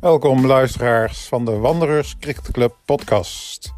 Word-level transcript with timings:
Welkom 0.00 0.46
luisteraars 0.46 1.26
van 1.26 1.44
de 1.44 1.56
Wanderers 1.56 2.16
Cricket 2.18 2.50
Club 2.50 2.76
podcast. 2.84 3.72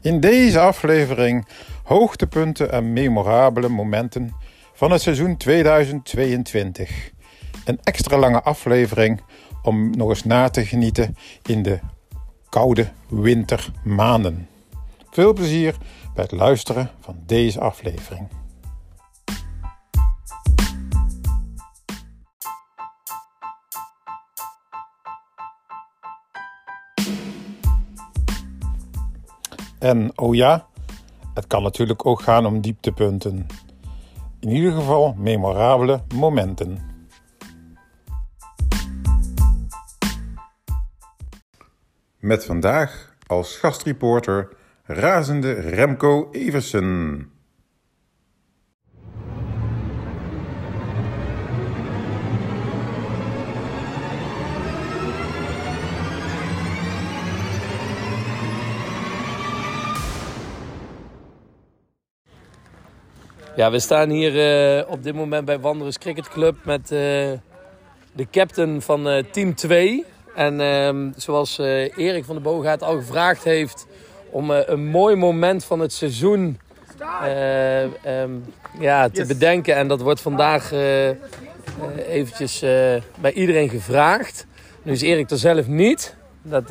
In 0.00 0.20
deze 0.20 0.60
aflevering 0.60 1.46
hoogtepunten 1.84 2.72
en 2.72 2.92
memorabele 2.92 3.68
momenten 3.68 4.34
van 4.72 4.90
het 4.90 5.02
seizoen 5.02 5.36
2022. 5.36 7.10
Een 7.64 7.78
extra 7.82 8.18
lange 8.18 8.42
aflevering 8.42 9.20
om 9.62 9.90
nog 9.90 10.08
eens 10.08 10.24
na 10.24 10.48
te 10.48 10.64
genieten 10.64 11.16
in 11.42 11.62
de 11.62 11.78
koude 12.48 12.88
wintermaanden. 13.08 14.48
Veel 15.10 15.32
plezier 15.32 15.76
bij 16.14 16.24
het 16.24 16.32
luisteren 16.32 16.90
van 17.00 17.16
deze 17.26 17.60
aflevering. 17.60 18.28
En 29.78 30.18
oh 30.18 30.34
ja, 30.34 30.66
het 31.34 31.46
kan 31.46 31.62
natuurlijk 31.62 32.06
ook 32.06 32.20
gaan 32.20 32.46
om 32.46 32.60
dieptepunten. 32.60 33.46
In 34.40 34.48
ieder 34.48 34.72
geval 34.72 35.14
memorabele 35.18 36.02
momenten. 36.14 36.78
Met 42.18 42.44
vandaag 42.44 43.16
als 43.26 43.56
gastreporter 43.56 44.48
razende 44.84 45.52
Remco 45.52 46.28
Eversen. 46.32 47.37
Ja, 63.58 63.70
we 63.70 63.78
staan 63.78 64.10
hier 64.10 64.34
uh, 64.78 64.90
op 64.90 65.02
dit 65.02 65.14
moment 65.14 65.44
bij 65.44 65.58
Wanderers 65.58 65.98
Cricket 65.98 66.28
Club 66.28 66.56
met 66.62 66.80
uh, 66.80 66.88
de 68.12 68.26
captain 68.30 68.82
van 68.82 69.08
uh, 69.08 69.22
team 69.32 69.54
2. 69.54 70.04
En 70.34 70.60
ehm, 70.60 71.10
zoals 71.16 71.58
Erik 71.58 72.24
van 72.24 72.34
der 72.34 72.44
Boogaard 72.44 72.82
al 72.82 72.96
gevraagd 72.96 73.44
heeft 73.44 73.86
om 74.30 74.50
een 74.50 74.86
mooi 74.86 75.16
moment 75.16 75.64
van 75.64 75.80
het 75.80 75.92
seizoen 75.92 76.58
um, 78.06 78.44
ja, 78.78 79.08
te 79.08 79.18
yes. 79.18 79.26
bedenken. 79.26 79.74
En 79.76 79.88
dat 79.88 80.00
wordt 80.00 80.20
vandaag 80.20 80.72
eventjes 82.08 82.60
bij 83.20 83.32
iedereen 83.32 83.68
gevraagd. 83.68 84.46
Nu 84.82 84.92
is 84.92 85.02
Erik 85.02 85.30
er 85.30 85.38
zelf 85.38 85.66
niet. 85.66 86.16
Dat 86.42 86.66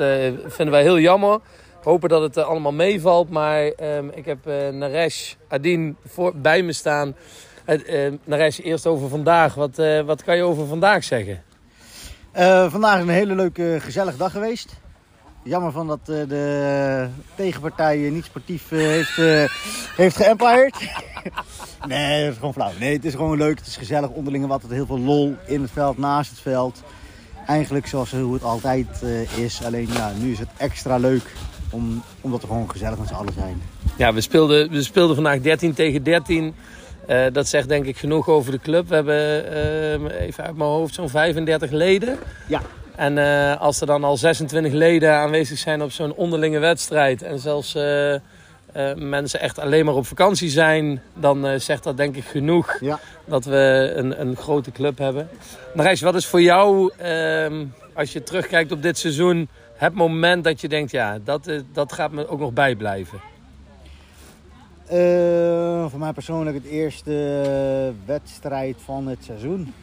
vinden 0.48 0.72
wij 0.72 0.82
heel 0.82 1.00
jammer 1.00 1.40
hopen 1.88 2.10
dat 2.10 2.22
het 2.22 2.38
uh, 2.38 2.44
allemaal 2.44 2.74
meevalt. 2.74 3.30
Maar 3.30 3.72
um, 3.80 4.10
ik 4.14 4.26
heb 4.26 4.48
uh, 4.48 4.70
Naresh 4.70 5.34
Adin 5.48 5.98
voor, 6.06 6.36
bij 6.36 6.64
me 6.64 6.74
staan. 6.74 7.16
Uh, 7.66 8.14
Naresh, 8.24 8.60
eerst 8.60 8.86
over 8.88 9.10
vandaag. 9.10 9.54
Wat, 9.54 9.82
wat 10.06 10.24
kan 10.24 10.36
je 10.36 10.44
over 10.44 10.68
vandaag 10.68 11.04
zeggen? 11.04 11.42
vandaag 12.70 12.96
is 12.96 13.02
een 13.02 13.10
hele 13.10 13.36
leuke, 13.36 13.78
gezellige 13.80 14.18
dag 14.18 14.32
geweest. 14.32 14.80
Jammer 15.44 15.72
van 15.72 15.88
dat 15.88 16.06
de 16.06 17.08
tegenpartij 17.36 17.98
niet 17.98 18.26
sportief 18.26 18.70
heeft, 18.70 19.16
heeft 19.96 20.16
geëmpired. 20.16 20.76
nee, 21.88 22.24
dat 22.24 22.32
is 22.32 22.38
gewoon 22.38 22.54
flauw. 22.54 22.72
Nee, 22.80 22.94
het 22.94 23.06
is 23.06 23.16
gewoon 23.16 23.38
leuk. 23.38 23.58
Het 23.58 23.68
is 23.68 23.78
gezellig 23.78 24.10
onderling. 24.10 24.48
Wat 24.48 24.62
het 24.62 24.72
heel 24.72 24.86
veel 24.86 25.00
lol 25.00 25.36
in 25.46 25.62
het 25.62 25.72
veld, 25.72 25.98
naast 25.98 26.30
het 26.30 26.40
veld. 26.40 26.84
Eigenlijk 27.48 27.88
zoals 27.88 28.12
hoe 28.12 28.34
het 28.34 28.44
altijd 28.44 29.04
is. 29.36 29.64
Alleen 29.64 29.88
ja, 29.94 30.12
nu 30.20 30.32
is 30.32 30.40
het 30.40 30.50
extra 30.58 30.98
leuk 30.98 31.34
om, 31.70 32.04
omdat 32.22 32.42
we 32.42 32.48
gewoon 32.48 32.70
gezellig 32.70 32.98
met 33.00 33.08
z'n 33.08 33.14
allen 33.14 33.34
zijn. 33.34 33.62
Ja, 33.98 34.14
we 34.14 34.22
speelden, 34.22 34.70
we 34.70 34.84
speelden 34.84 35.16
vandaag 35.16 35.42
13 35.42 35.74
tegen 35.74 36.04
13. 36.04 36.56
Uh, 37.10 37.26
dat 37.32 37.48
zegt 37.48 37.68
denk 37.68 37.86
ik 37.86 37.98
genoeg 37.98 38.28
over 38.28 38.52
de 38.52 38.60
club. 38.60 38.88
We 38.88 38.96
hebben 38.96 39.46
uh, 40.12 40.22
even 40.22 40.44
uit 40.44 40.58
mijn 40.58 40.70
hoofd 40.70 40.94
zo'n 40.94 41.10
35 41.10 41.72
leden. 41.72 42.18
Ja. 42.48 42.62
En 42.96 43.18
uh, 43.18 43.62
als 43.62 43.82
er 43.82 43.88
dan 43.88 44.04
al 44.04 44.18
26 44.18 44.74
leden 44.74 45.14
aanwezig 45.14 45.58
zijn 45.58 45.82
op 45.82 45.92
zo'n 45.92 46.14
onderlinge 46.14 46.60
wedstrijd... 46.60 47.22
en 47.22 47.40
zelfs 47.40 47.78
mensen 48.96 49.40
echt 49.40 49.60
alleen 49.60 49.86
maar 49.86 49.94
op 49.94 50.06
vakantie 50.06 50.50
zijn... 50.50 51.02
dan 51.14 51.60
zegt 51.60 51.84
dat 51.84 51.98
denk 51.98 52.16
ik 52.16 52.24
genoeg 52.24 52.78
ja. 52.80 53.00
dat 53.26 53.46
we 53.46 53.92
een, 53.96 54.22
een 54.22 54.36
grote 54.36 54.72
club 54.72 54.98
hebben. 54.98 55.30
Marijs, 55.74 56.02
wat 56.02 56.16
is 56.16 56.26
voor 56.26 56.42
jou, 56.42 56.92
ehm, 56.98 57.66
als 57.94 58.14
je 58.14 58.24
terugkijkt 58.24 58.72
op 58.72 58.82
dit 58.82 58.98
seizoen 58.98 59.50
het 59.78 59.94
moment 59.94 60.44
dat 60.44 60.62
je 60.62 60.68
denkt, 60.68 60.92
ja, 60.92 61.20
dat, 61.24 61.52
dat 61.72 61.94
gaat 61.94 62.12
me 62.12 62.28
ook 62.28 62.40
nog 62.40 62.54
bijblijven? 62.54 63.20
Uh, 64.92 65.86
voor 65.90 66.00
mij 66.00 66.14
persoonlijk 66.14 66.56
het 66.56 66.66
eerste 66.66 67.94
wedstrijd 68.06 68.76
van 68.84 69.08
het 69.08 69.24
seizoen. 69.24 69.74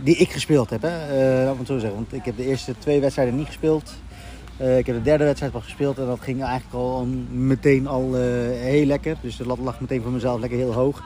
Die 0.00 0.16
ik 0.16 0.30
gespeeld 0.30 0.70
heb, 0.70 0.82
hè. 0.82 0.88
Uh, 0.88 1.44
laat 1.44 1.52
me 1.52 1.58
het 1.58 1.66
zo 1.66 1.78
zeggen. 1.78 1.98
Want 1.98 2.12
ik 2.12 2.24
heb 2.24 2.36
de 2.36 2.46
eerste 2.46 2.74
twee 2.78 3.00
wedstrijden 3.00 3.36
niet 3.36 3.46
gespeeld. 3.46 3.92
Ik 4.56 4.86
heb 4.86 4.96
de 4.96 5.02
derde 5.02 5.24
wedstrijd 5.24 5.52
wel 5.52 5.62
gespeeld 5.62 5.98
en 5.98 6.06
dat 6.06 6.20
ging 6.20 6.42
eigenlijk 6.42 6.74
al 6.74 7.06
meteen 7.30 7.86
al 7.86 8.14
heel 8.14 8.86
lekker. 8.86 9.16
Dus 9.20 9.36
de 9.36 9.46
lat 9.46 9.58
lag 9.58 9.80
meteen 9.80 10.02
voor 10.02 10.10
mezelf 10.10 10.40
lekker 10.40 10.58
heel 10.58 10.72
hoog. 10.72 11.02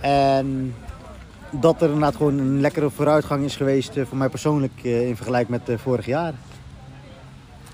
En 0.00 0.74
dat 1.50 1.82
er 1.82 1.86
inderdaad 1.86 2.16
gewoon 2.16 2.38
een 2.38 2.60
lekkere 2.60 2.90
vooruitgang 2.90 3.44
is 3.44 3.56
geweest 3.56 3.92
voor 4.04 4.16
mij 4.16 4.28
persoonlijk 4.28 4.82
in 4.82 5.16
vergelijking 5.16 5.60
met 5.66 5.80
vorig 5.80 6.06
jaar. 6.06 6.34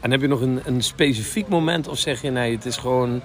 En 0.00 0.10
heb 0.10 0.20
je 0.20 0.26
nog 0.26 0.40
een, 0.40 0.60
een 0.64 0.82
specifiek 0.82 1.48
moment 1.48 1.88
of 1.88 1.98
zeg 1.98 2.22
je 2.22 2.30
nee, 2.30 2.54
het 2.54 2.64
is 2.64 2.76
gewoon 2.76 3.20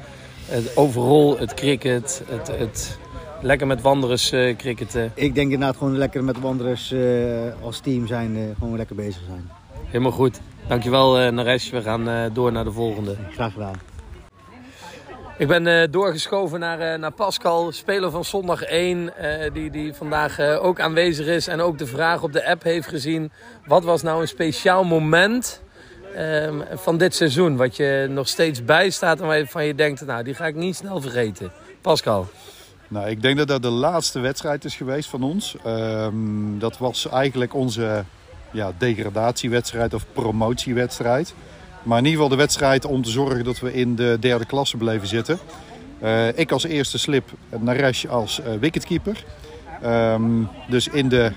het 0.45 0.77
overal 0.77 1.37
het 1.37 1.53
cricket, 1.53 2.23
het, 2.27 2.47
het 2.47 2.97
lekker 3.41 3.67
met 3.67 3.81
wanderers 3.81 4.31
uh, 4.31 4.55
cricketen? 4.55 5.11
Ik 5.15 5.35
denk 5.35 5.51
inderdaad 5.51 5.77
gewoon 5.77 5.97
lekker 5.97 6.23
met 6.23 6.39
wanderers 6.39 6.91
uh, 6.91 7.01
als 7.61 7.79
team 7.79 8.07
zijn, 8.07 8.35
uh, 8.35 8.43
gewoon 8.59 8.77
lekker 8.77 8.95
bezig 8.95 9.21
zijn. 9.27 9.49
Helemaal 9.85 10.11
goed. 10.11 10.41
Dankjewel 10.67 11.31
Naresh. 11.31 11.69
We 11.69 11.81
gaan 11.81 12.31
door 12.33 12.51
naar 12.51 12.63
de 12.63 12.71
volgende. 12.71 13.15
Graag 13.31 13.53
gedaan. 13.53 13.75
Ik 15.37 15.47
ben 15.47 15.91
doorgeschoven 15.91 16.59
naar, 16.59 16.99
naar 16.99 17.11
Pascal, 17.11 17.71
speler 17.71 18.11
van 18.11 18.25
zondag 18.25 18.61
1, 18.61 19.13
die, 19.53 19.69
die 19.69 19.93
vandaag 19.93 20.39
ook 20.39 20.79
aanwezig 20.79 21.27
is 21.27 21.47
en 21.47 21.61
ook 21.61 21.77
de 21.77 21.85
vraag 21.85 22.23
op 22.23 22.33
de 22.33 22.49
app 22.49 22.63
heeft 22.63 22.87
gezien. 22.87 23.31
Wat 23.65 23.83
was 23.83 24.01
nou 24.01 24.21
een 24.21 24.27
speciaal 24.27 24.83
moment 24.83 25.62
um, 26.17 26.63
van 26.73 26.97
dit 26.97 27.15
seizoen? 27.15 27.55
Wat 27.55 27.75
je 27.75 28.07
nog 28.09 28.27
steeds 28.27 28.65
bijstaat 28.65 29.19
en 29.19 29.27
waarvan 29.27 29.65
je 29.65 29.75
denkt, 29.75 30.05
nou 30.05 30.23
die 30.23 30.33
ga 30.33 30.45
ik 30.45 30.55
niet 30.55 30.75
snel 30.75 31.01
vergeten. 31.01 31.51
Pascal. 31.81 32.27
Nou, 32.87 33.09
ik 33.09 33.21
denk 33.21 33.37
dat 33.37 33.47
dat 33.47 33.61
de 33.61 33.69
laatste 33.69 34.19
wedstrijd 34.19 34.65
is 34.65 34.75
geweest 34.75 35.09
van 35.09 35.23
ons. 35.23 35.55
Um, 35.65 36.59
dat 36.59 36.77
was 36.77 37.09
eigenlijk 37.09 37.53
onze 37.53 38.03
ja, 38.51 38.71
degradatiewedstrijd 38.77 39.93
of 39.93 40.05
promotiewedstrijd. 40.13 41.33
Maar 41.83 41.97
in 41.97 42.05
ieder 42.05 42.19
geval 42.21 42.37
de 42.37 42.43
wedstrijd 42.43 42.85
om 42.85 43.03
te 43.03 43.09
zorgen 43.09 43.43
dat 43.43 43.59
we 43.59 43.73
in 43.73 43.95
de 43.95 44.17
derde 44.19 44.45
klasse 44.45 44.77
bleven 44.77 45.07
zitten. 45.07 45.39
Uh, 46.03 46.37
ik 46.37 46.51
als 46.51 46.63
eerste 46.63 46.97
slip, 46.97 47.29
Naresh 47.59 48.05
als 48.05 48.39
uh, 48.39 48.45
wicketkeeper. 48.59 49.23
Um, 49.85 50.49
dus 50.69 50.87
in 50.87 51.09
de 51.09 51.31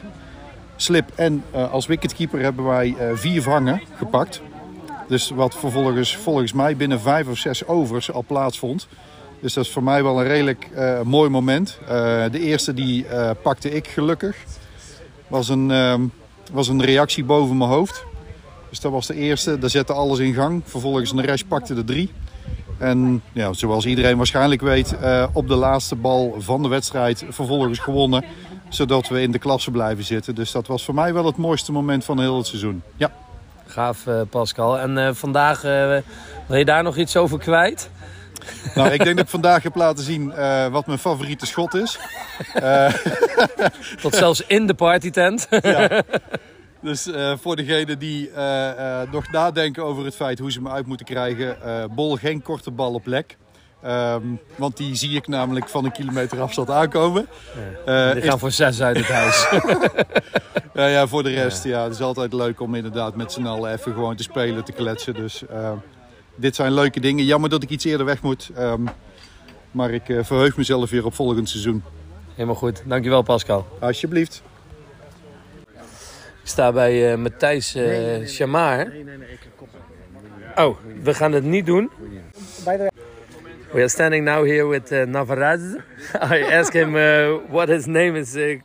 slip 0.76 1.10
en 1.14 1.44
uh, 1.54 1.72
als 1.72 1.86
wicketkeeper 1.86 2.40
hebben 2.40 2.64
wij 2.64 2.96
vier 3.14 3.42
vangen 3.42 3.82
gepakt. 3.96 4.40
Dus 5.08 5.30
wat 5.30 5.54
vervolgens 5.54 6.16
volgens 6.16 6.52
mij 6.52 6.76
binnen 6.76 7.00
vijf 7.00 7.28
of 7.28 7.38
zes 7.38 7.66
overs 7.66 8.12
al 8.12 8.24
plaatsvond. 8.26 8.88
Dus 9.40 9.54
dat 9.54 9.64
is 9.64 9.70
voor 9.70 9.82
mij 9.82 10.02
wel 10.02 10.20
een 10.20 10.26
redelijk 10.26 10.68
uh, 10.74 11.00
mooi 11.00 11.30
moment. 11.30 11.78
Uh, 11.82 11.88
de 12.30 12.40
eerste 12.40 12.74
die 12.74 13.04
uh, 13.04 13.30
pakte 13.42 13.70
ik 13.70 13.86
gelukkig. 13.86 14.36
Was 15.28 15.48
een, 15.48 15.70
ehm, 15.70 16.02
was 16.52 16.68
een 16.68 16.84
reactie 16.84 17.24
boven 17.24 17.56
mijn 17.56 17.70
hoofd. 17.70 18.04
Dus 18.68 18.80
dat 18.80 18.92
was 18.92 19.06
de 19.06 19.14
eerste. 19.14 19.58
Daar 19.58 19.70
zette 19.70 19.92
alles 19.92 20.18
in 20.18 20.34
gang. 20.34 20.62
Vervolgens 20.64 21.12
een 21.12 21.20
rest 21.20 21.48
pakte 21.48 21.74
de 21.74 21.84
drie. 21.84 22.10
En 22.78 23.22
ja, 23.32 23.52
zoals 23.52 23.86
iedereen 23.86 24.16
waarschijnlijk 24.16 24.60
weet, 24.60 24.96
op 25.32 25.48
de 25.48 25.54
laatste 25.54 25.94
bal 25.94 26.36
van 26.38 26.62
de 26.62 26.68
wedstrijd 26.68 27.24
vervolgens 27.28 27.78
gewonnen. 27.78 28.24
Zodat 28.68 29.08
we 29.08 29.22
in 29.22 29.30
de 29.30 29.38
klasse 29.38 29.70
blijven 29.70 30.04
zitten. 30.04 30.34
Dus 30.34 30.52
dat 30.52 30.66
was 30.66 30.84
voor 30.84 30.94
mij 30.94 31.14
wel 31.14 31.26
het 31.26 31.36
mooiste 31.36 31.72
moment 31.72 32.04
van 32.04 32.20
heel 32.20 32.36
het 32.36 32.46
seizoen. 32.46 32.82
Ja. 32.96 33.12
Gaaf, 33.76 34.06
uh, 34.06 34.20
Pascal. 34.30 34.78
En 34.78 34.96
uh, 34.96 35.08
vandaag, 35.12 35.64
uh, 35.64 35.96
wil 36.46 36.58
je 36.58 36.64
daar 36.64 36.82
nog 36.82 36.96
iets 36.96 37.16
over 37.16 37.38
kwijt? 37.38 37.90
Nou, 38.74 38.90
ik 38.90 39.04
denk 39.04 39.16
dat 39.16 39.24
ik 39.24 39.30
vandaag 39.30 39.62
heb 39.62 39.74
laten 39.74 40.04
zien 40.04 40.32
wat 40.70 40.86
mijn 40.86 40.98
favoriete 40.98 41.46
schot 41.46 41.74
is. 41.74 41.98
Tot 44.02 44.14
zelfs 44.14 44.46
in 44.46 44.66
de 44.66 44.74
partytent. 44.74 45.46
ja. 45.60 46.02
Dus 46.80 47.08
voor 47.40 47.56
degenen 47.56 47.98
die 47.98 48.30
nog 49.10 49.30
nadenken 49.30 49.84
over 49.84 50.04
het 50.04 50.16
feit 50.16 50.38
hoe 50.38 50.52
ze 50.52 50.62
me 50.62 50.70
uit 50.70 50.86
moeten 50.86 51.06
krijgen, 51.06 51.56
bol 51.94 52.16
geen 52.16 52.42
korte 52.42 52.70
bal 52.70 52.94
op 52.94 53.06
lek. 53.06 53.36
Ehm, 53.86 54.22
want 54.56 54.76
die 54.76 54.94
zie 54.94 55.16
ik 55.16 55.26
namelijk 55.28 55.68
van 55.68 55.84
een 55.84 55.92
kilometer 55.92 56.40
afstand 56.40 56.70
aankomen. 56.70 57.26
Eh, 57.86 58.12
Die 58.12 58.22
gaan 58.22 58.38
voor 58.38 58.50
zes 58.50 58.82
uit 58.82 58.96
het 58.96 59.08
huis. 59.08 59.48
ja, 60.74 60.86
ja, 60.86 61.06
voor 61.06 61.22
de 61.22 61.30
rest, 61.30 61.64
ja. 61.64 61.82
het 61.84 61.92
is 61.94 62.00
altijd 62.00 62.32
leuk 62.32 62.60
om 62.60 62.74
inderdaad 62.74 63.16
met 63.16 63.32
z'n 63.32 63.46
allen 63.46 63.72
even 63.72 63.92
gewoon 63.92 64.16
te 64.16 64.22
spelen, 64.22 64.64
te 64.64 64.72
kletsen. 64.72 65.14
Dus 65.14 65.46
eh, 65.46 65.72
dit 66.34 66.54
zijn 66.54 66.72
leuke 66.72 67.00
dingen. 67.00 67.24
Jammer 67.24 67.50
dat 67.50 67.62
ik 67.62 67.70
iets 67.70 67.84
eerder 67.84 68.06
weg 68.06 68.22
moet. 68.22 68.50
ehm, 68.56 68.82
maar 69.70 69.90
ik 69.90 70.08
eh, 70.08 70.24
verheug 70.24 70.56
mezelf 70.56 70.90
weer 70.90 71.04
op 71.04 71.14
volgend 71.14 71.48
seizoen. 71.48 71.82
Helemaal 72.34 72.54
goed. 72.54 72.82
Dankjewel 72.84 73.22
Pascal. 73.22 73.66
Alsjeblieft. 73.80 74.42
Ik 76.42 76.52
sta 76.52 76.72
bij 76.72 77.12
eh, 77.12 77.18
Matthijs 77.18 77.74
eh 77.74 78.26
Chamaar. 78.26 78.92
Oh, 80.56 80.76
we 81.02 81.14
gaan 81.14 81.32
het 81.32 81.44
niet 81.44 81.66
doen. 81.66 81.90
We 83.76 83.82
are 83.82 83.90
standing 83.90 84.24
now 84.24 84.42
here 84.44 84.66
with 84.66 84.90
uh. 84.90 85.04
I 86.14 86.38
ask 86.40 86.72
him 86.72 86.96
uh, 86.96 87.44
what 87.56 87.68
his 87.68 87.86
name 87.86 88.16
is 88.16 88.34
uh, 88.34 88.56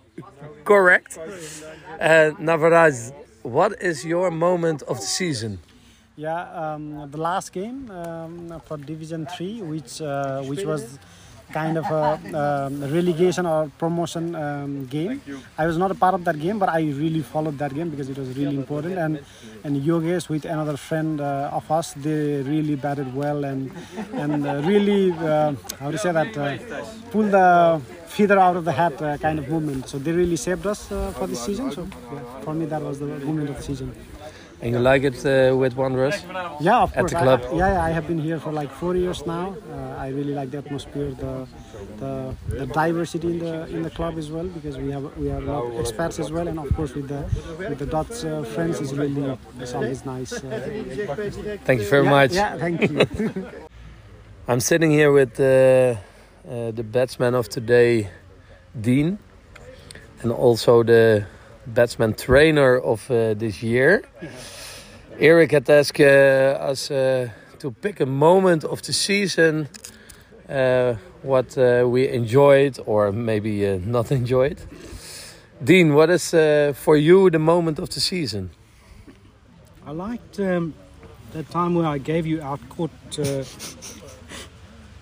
correct. 0.64 1.20
Uh, 2.00 2.32
what 3.42 3.74
is 3.82 4.06
your 4.06 4.32
moment 4.32 4.84
of 4.84 5.02
the 5.02 5.06
season? 5.20 5.60
Yeah, 6.16 6.44
um, 6.64 7.12
the 7.12 7.18
last 7.18 7.52
game 7.52 7.92
um, 7.92 8.62
for 8.66 8.78
Division 8.78 9.26
Three, 9.26 9.62
which 9.62 10.02
uh, 10.02 10.44
which 10.44 10.64
was 10.64 10.98
kind 11.52 11.78
of 11.78 11.86
a 11.86 12.04
um, 12.42 12.82
relegation 12.94 13.46
or 13.46 13.70
promotion 13.78 14.36
um, 14.36 14.86
game. 14.88 15.22
I 15.58 15.68
was 15.68 15.78
not 15.78 15.92
a 15.92 15.96
part 15.96 16.14
of 16.14 16.24
that 16.26 16.40
game, 16.40 16.60
but 16.60 16.70
I 16.70 16.82
really 16.82 17.22
followed 17.22 17.58
that 17.60 17.74
game 17.74 17.90
because 17.90 18.10
it 18.10 18.18
was 18.18 18.30
really 18.38 18.56
important. 18.56 18.98
And 18.98 19.20
and 19.64 19.82
Yogesh 19.88 20.30
with 20.30 20.46
another 20.46 20.78
friend 20.78 21.22
uh, 21.22 21.58
of 21.60 21.70
us, 21.72 21.94
they 21.94 22.42
really 22.42 22.76
batted 22.76 23.14
well 23.16 23.44
and 23.46 23.72
and 24.14 24.48
uh, 24.48 24.62
really 24.66 25.12
uh, 25.12 25.54
how 25.80 25.92
to 25.92 25.98
say 25.98 26.12
that 26.12 26.38
uh, 26.38 26.58
pull 27.12 27.24
the 27.24 27.82
feather 28.08 28.40
out 28.40 28.56
of 28.58 28.66
the 28.66 28.72
hat 28.72 29.02
uh, 29.02 29.18
kind 29.18 29.40
of 29.40 29.48
movement. 29.48 29.88
So 29.88 29.98
they 29.98 30.12
really 30.12 30.36
saved 30.36 30.66
us 30.68 30.92
uh, 30.92 31.12
for 31.18 31.28
this 31.28 31.44
season. 31.44 31.72
So 31.72 31.88
yeah, 32.14 32.42
for 32.42 32.54
me, 32.54 32.66
that 32.66 32.82
was 32.82 33.00
the 33.00 33.06
moment 33.06 33.50
of 33.50 33.58
the 33.58 33.64
season. 33.64 33.96
And 34.62 34.72
you 34.74 34.80
like 34.80 35.04
it 35.04 35.26
uh, 35.26 35.58
with 35.58 35.76
Wanderers? 35.76 36.24
Yeah, 36.60 36.84
of 36.84 36.96
At 36.96 37.08
the 37.08 37.16
club? 37.16 37.42
I, 37.52 37.56
yeah, 37.56 37.84
I 37.84 37.90
have 37.90 38.08
been 38.08 38.20
here 38.20 38.40
for 38.40 38.52
like 38.52 38.72
four 38.72 38.96
years 38.96 39.26
now. 39.26 39.56
Uh, 39.72 39.96
I 39.98 40.10
really 40.10 40.36
like 40.36 40.52
the 40.52 40.60
atmosphere, 40.60 41.12
the, 41.12 41.48
the 41.98 42.36
the 42.48 42.66
diversity 42.68 43.28
in 43.28 43.40
the 43.40 43.68
in 43.68 43.82
the 43.82 43.90
club 43.90 44.20
as 44.20 44.30
well 44.30 44.46
because 44.46 44.78
we 44.78 44.92
have 44.92 45.18
we 45.18 45.28
have 45.30 45.44
a 45.48 45.52
lot 45.52 45.66
of 45.66 45.74
expats 45.84 46.20
as 46.20 46.32
well, 46.32 46.48
and 46.48 46.60
of 46.60 46.70
course 46.76 46.94
with 46.94 47.08
the 47.08 47.22
with 47.70 47.80
the 47.80 47.88
Dutch 47.88 48.24
uh, 48.24 48.44
friends 48.44 48.80
is 48.82 48.94
really 48.94 49.38
it's 49.60 49.74
always 49.74 50.06
nice. 50.06 50.32
Uh, 50.34 50.40
Thank 51.66 51.82
you 51.82 51.90
very 51.90 52.04
yeah, 52.04 52.10
much. 52.18 52.32
Yeah, 52.34 52.58
thank 52.58 52.82
you. 52.82 53.50
I'm 54.48 54.60
sitting 54.60 54.92
here 54.92 55.12
with 55.12 55.40
uh, 55.40 55.44
uh, 55.44 56.72
the 56.72 56.84
batsman 56.84 57.34
of 57.34 57.50
today, 57.50 58.10
Dean, 58.80 59.18
and 60.22 60.32
also 60.32 60.84
the 60.84 61.26
batsman 61.66 62.14
trainer 62.14 62.80
of 62.80 63.10
uh, 63.10 63.34
this 63.34 63.62
year. 63.62 64.04
Eric 65.20 65.52
had 65.52 65.70
asked 65.70 66.00
uh, 66.00 66.72
us 66.72 66.90
uh, 66.90 67.30
to 67.60 67.72
pick 67.72 68.00
a 68.00 68.06
moment 68.06 68.64
of 68.64 68.82
the 68.82 68.94
season 68.94 69.68
uh, 70.50 70.96
what 71.22 71.58
uh, 71.58 71.86
we 71.88 72.08
enjoyed 72.10 72.80
or 72.86 73.12
maybe 73.12 73.68
uh, 73.68 73.80
not 73.86 74.12
enjoyed. 74.22 74.60
Dean, 75.64 75.94
what 75.94 76.10
is 76.10 76.34
uh, 76.34 76.74
for 76.76 76.98
you 76.98 77.30
the 77.30 77.40
moment 77.40 77.80
of 77.80 77.90
the 77.90 78.00
season? 78.00 78.50
I 79.86 79.92
liked 79.92 80.40
um, 80.40 80.74
that 81.34 81.50
time 81.52 81.76
where 81.76 81.86
I 81.86 82.00
gave 82.00 82.26
you 82.26 82.42
out 82.42 82.60
court 82.70 82.92
uh, 83.20 83.44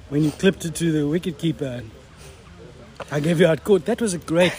when 0.10 0.24
you 0.24 0.32
clipped 0.32 0.66
it 0.66 0.76
to 0.76 0.92
the 0.92 1.08
wicket 1.08 1.38
keeper. 1.38 1.82
I 3.12 3.20
gave 3.22 3.40
you 3.40 3.48
out 3.48 3.64
court. 3.64 3.86
That 3.86 4.02
was 4.02 4.14
a 4.14 4.18
great. 4.18 4.54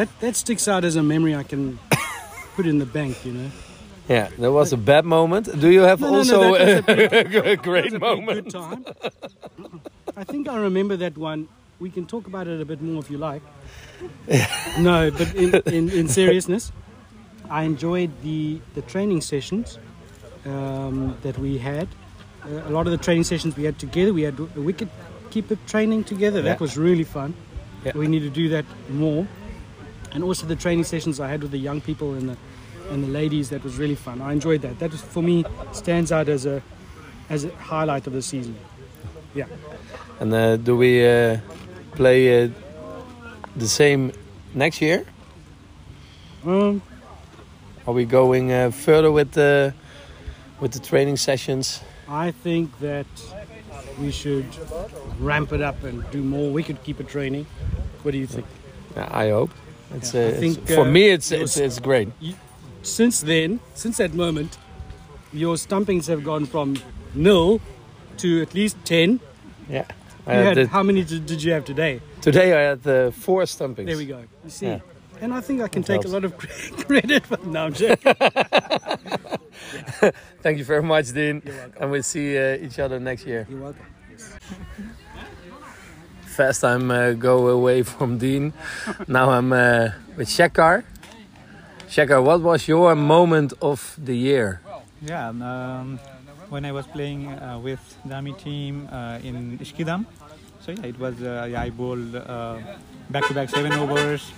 That 0.00 0.08
that 0.20 0.34
sticks 0.34 0.66
out 0.66 0.84
as 0.84 0.96
a 0.96 1.02
memory 1.02 1.34
I 1.36 1.42
can 1.42 1.78
put 2.56 2.66
in 2.66 2.78
the 2.78 2.86
bank. 2.86 3.22
You 3.26 3.32
know. 3.32 3.50
Yeah, 4.08 4.30
there 4.38 4.50
was 4.50 4.72
a 4.72 4.78
bad 4.78 5.04
moment. 5.04 5.60
Do 5.60 5.68
you 5.68 5.82
have 5.82 6.00
No, 6.00 6.06
no, 6.06 6.12
no, 6.12 6.18
also 6.18 6.56
that 6.56 6.86
was 6.86 7.34
a 7.36 7.50
a 7.52 7.56
great 7.56 7.92
a 7.92 7.98
moment? 7.98 8.44
Good 8.44 8.50
time. 8.50 8.84
I 10.16 10.24
think 10.24 10.48
I 10.48 10.56
remember 10.56 10.96
that 10.96 11.18
one. 11.18 11.48
We 11.80 11.90
can 11.90 12.06
talk 12.06 12.26
about 12.26 12.46
it 12.46 12.62
a 12.62 12.64
bit 12.64 12.80
more 12.80 13.02
if 13.02 13.10
you 13.10 13.18
like. 13.18 13.42
no, 14.78 15.10
but 15.10 15.34
in, 15.34 15.54
in, 15.66 15.90
in 15.90 16.08
seriousness, 16.08 16.72
I 17.50 17.64
enjoyed 17.64 18.10
the, 18.22 18.58
the 18.74 18.82
training 18.82 19.20
sessions 19.20 19.78
um, 20.46 21.14
that 21.22 21.38
we 21.38 21.58
had. 21.58 21.88
Uh, 22.42 22.68
a 22.68 22.70
lot 22.70 22.86
of 22.86 22.92
the 22.92 22.98
training 23.04 23.24
sessions 23.24 23.54
we 23.54 23.64
had 23.64 23.78
together. 23.78 24.14
We 24.14 24.22
had 24.22 24.38
a 24.38 24.60
wicket 24.60 24.88
keeper 25.30 25.56
training 25.66 26.04
together. 26.04 26.40
That 26.42 26.56
Yeah. 26.56 26.64
was 26.64 26.76
really 26.78 27.04
fun. 27.04 27.34
Yeah. 27.84 27.92
We 27.94 28.08
need 28.08 28.20
to 28.20 28.30
do 28.30 28.48
that 28.48 28.64
more. 28.88 29.26
And 30.12 30.24
also 30.24 30.46
the 30.46 30.56
training 30.56 30.84
sessions 30.84 31.20
I 31.20 31.28
had 31.28 31.42
with 31.42 31.52
the 31.52 31.58
young 31.58 31.80
people 31.80 32.14
and 32.14 32.28
the 32.30 32.36
and 32.90 33.04
the 33.04 33.08
ladies. 33.08 33.50
That 33.50 33.62
was 33.62 33.78
really 33.78 33.94
fun. 33.94 34.20
I 34.20 34.32
enjoyed 34.32 34.62
that. 34.62 34.78
That 34.78 34.90
was 34.90 35.00
for 35.00 35.22
me 35.22 35.44
stands 35.72 36.12
out 36.12 36.28
as 36.28 36.46
a 36.46 36.62
as 37.28 37.44
a 37.44 37.50
highlight 37.56 38.06
of 38.06 38.12
the 38.12 38.22
season. 38.22 38.56
Yeah. 39.34 39.46
And 40.18 40.34
uh, 40.34 40.56
do 40.56 40.76
we 40.76 41.06
uh, 41.06 41.38
play 41.92 42.44
uh, 42.44 42.48
the 43.56 43.68
same 43.68 44.12
next 44.54 44.82
year? 44.82 45.06
Um, 46.44 46.82
Are 47.86 47.94
we 47.94 48.04
going 48.04 48.52
uh, 48.52 48.70
further 48.70 49.12
with 49.12 49.32
the 49.32 49.74
with 50.60 50.72
the 50.72 50.80
training 50.80 51.16
sessions? 51.16 51.80
I 52.08 52.32
think 52.32 52.78
that 52.80 53.06
we 54.00 54.10
should 54.10 54.46
ramp 55.20 55.52
it 55.52 55.60
up 55.60 55.84
and 55.84 56.08
do 56.10 56.22
more 56.22 56.52
wicketkeeper 56.52 57.06
training. 57.08 57.46
What 58.02 58.12
do 58.12 58.18
you 58.18 58.26
think? 58.26 58.46
I 58.96 59.28
hope. 59.30 59.50
It's, 59.94 60.14
Yeah, 60.14 60.20
uh, 60.20 60.24
it's- 60.26 60.40
think, 60.40 60.66
for 60.68 60.80
uh, 60.86 60.96
me 60.96 61.10
it's, 61.10 61.32
it's 61.32 61.56
it's 61.56 61.78
great. 61.80 62.08
Since 62.82 63.20
then, 63.22 63.60
since 63.74 63.96
that 63.98 64.14
moment, 64.14 64.56
your 65.32 65.56
stumpings 65.56 66.06
have 66.08 66.22
gone 66.24 66.46
from 66.46 66.76
nil 67.14 67.60
to 68.18 68.42
at 68.42 68.54
least 68.54 68.76
ten. 68.84 69.20
Yeah. 69.68 69.84
I 70.26 70.38
You 70.38 70.44
had 70.46 70.56
the- 70.56 70.66
how 70.68 70.82
many 70.82 71.02
did, 71.04 71.26
did 71.26 71.42
you 71.42 71.52
have 71.52 71.64
today? 71.64 72.00
today 72.20 72.52
I 72.52 72.60
had 72.70 72.86
uh, 72.86 73.10
four 73.10 73.46
stumpings. 73.46 73.86
There 73.86 73.96
we 73.96 74.06
go. 74.06 74.20
You 74.44 74.50
see, 74.50 74.66
Yeah. 74.66 74.80
and 75.22 75.32
I 75.34 75.40
think 75.40 75.60
I 75.62 75.68
can 75.68 75.82
That 75.82 76.02
take 76.02 76.04
a 76.04 76.08
lot 76.08 76.24
of 76.24 76.36
credit 76.86 77.26
for 77.26 77.38
now, 77.46 77.70
Jack. 77.70 78.00
Thank 80.42 80.58
you 80.58 80.64
very 80.64 80.82
much, 80.82 81.12
Dean. 81.12 81.42
You're 81.44 81.54
welcome. 81.54 81.82
And 81.82 81.90
we'll 81.90 82.02
see 82.02 82.38
uh, 82.38 82.56
each 82.66 82.78
other 82.78 82.98
next 83.00 83.26
year. 83.26 83.46
You're 83.50 83.60
welcome. 83.60 83.86
First 86.30 86.60
time 86.60 86.90
uh, 86.90 87.12
go 87.12 87.48
away 87.48 87.82
from 87.92 88.18
Dean. 88.18 88.52
now 89.08 89.30
I'm 89.30 89.52
uh, 89.52 89.90
with 90.16 90.28
Shekar. 90.28 90.84
Shekar, 91.88 92.22
what 92.22 92.40
was 92.40 92.68
your 92.68 92.94
moment 92.94 93.52
of 93.60 93.98
the 93.98 94.16
year? 94.16 94.60
Yeah, 95.02 95.28
um, 95.30 95.98
when 96.48 96.64
I 96.64 96.70
was 96.70 96.86
playing 96.86 97.26
uh, 97.26 97.58
with 97.58 97.80
Dami 98.06 98.38
team 98.38 98.88
uh, 98.92 99.18
in 99.24 99.58
Ishkidam, 99.58 100.06
so 100.60 100.70
yeah, 100.70 100.86
it 100.86 100.98
was 101.00 101.20
uh, 101.20 101.48
yeah, 101.50 101.62
I 101.62 101.70
bowled 101.70 102.14
uh, 102.14 102.58
back-to-back 103.10 103.50
seven 103.50 103.72
overs, 103.72 104.30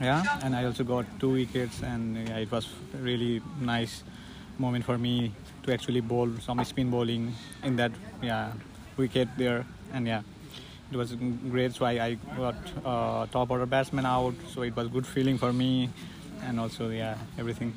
yeah, 0.00 0.24
and 0.42 0.56
I 0.56 0.64
also 0.64 0.82
got 0.82 1.04
two 1.20 1.32
wickets, 1.32 1.82
and 1.82 2.16
yeah, 2.26 2.38
it 2.38 2.50
was 2.50 2.68
really 2.98 3.42
nice 3.60 4.02
moment 4.58 4.84
for 4.84 4.96
me 4.96 5.32
to 5.64 5.72
actually 5.74 6.00
bowl 6.00 6.30
some 6.40 6.64
spin 6.64 6.90
bowling 6.90 7.34
in 7.62 7.76
that 7.76 7.92
yeah 8.22 8.52
wicket 8.96 9.28
there, 9.36 9.66
and 9.92 10.06
yeah. 10.06 10.22
It 10.92 10.96
was 10.96 11.16
great, 11.50 11.72
so 11.74 11.86
I, 11.86 11.92
I 12.04 12.10
got 12.36 12.54
uh, 12.84 13.26
top 13.32 13.50
order 13.50 13.64
batsman 13.64 14.04
out, 14.04 14.34
so 14.52 14.60
it 14.60 14.76
was 14.76 14.88
good 14.88 15.06
feeling 15.06 15.38
for 15.38 15.50
me, 15.52 15.88
and 16.44 16.60
also 16.60 16.90
yeah 16.90 17.16
everything. 17.38 17.72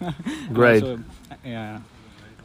Great. 0.52 0.82
also, 0.82 0.98
yeah. 1.44 1.78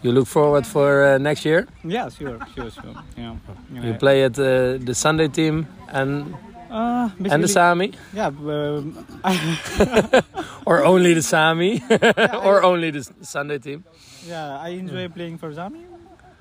You 0.04 0.12
look 0.12 0.28
forward 0.28 0.68
for 0.68 1.04
uh, 1.04 1.18
next 1.18 1.44
year? 1.46 1.68
Yeah, 1.84 2.10
sure, 2.10 2.38
sure, 2.54 2.70
sure. 2.70 2.96
Yeah. 3.18 3.36
You 3.74 3.94
play 3.96 4.24
at 4.24 4.38
uh, 4.38 4.78
the 4.78 4.94
Sunday 4.94 5.28
team 5.28 5.66
and 5.90 6.36
Uh, 6.72 7.10
and 7.32 7.44
the 7.44 7.50
Sami, 7.52 7.92
Yeah, 8.16 8.28
um, 8.32 8.96
or 10.66 10.86
only 10.88 11.14
the 11.14 11.22
Sami, 11.22 11.84
or 12.48 12.64
only 12.64 12.92
the 12.92 13.04
Sunday 13.22 13.60
team? 13.60 13.84
yeah. 14.24 14.56
I 14.56 14.70
enjoy 14.80 15.10
playing 15.10 15.38
for 15.38 15.52
Zami. 15.52 15.84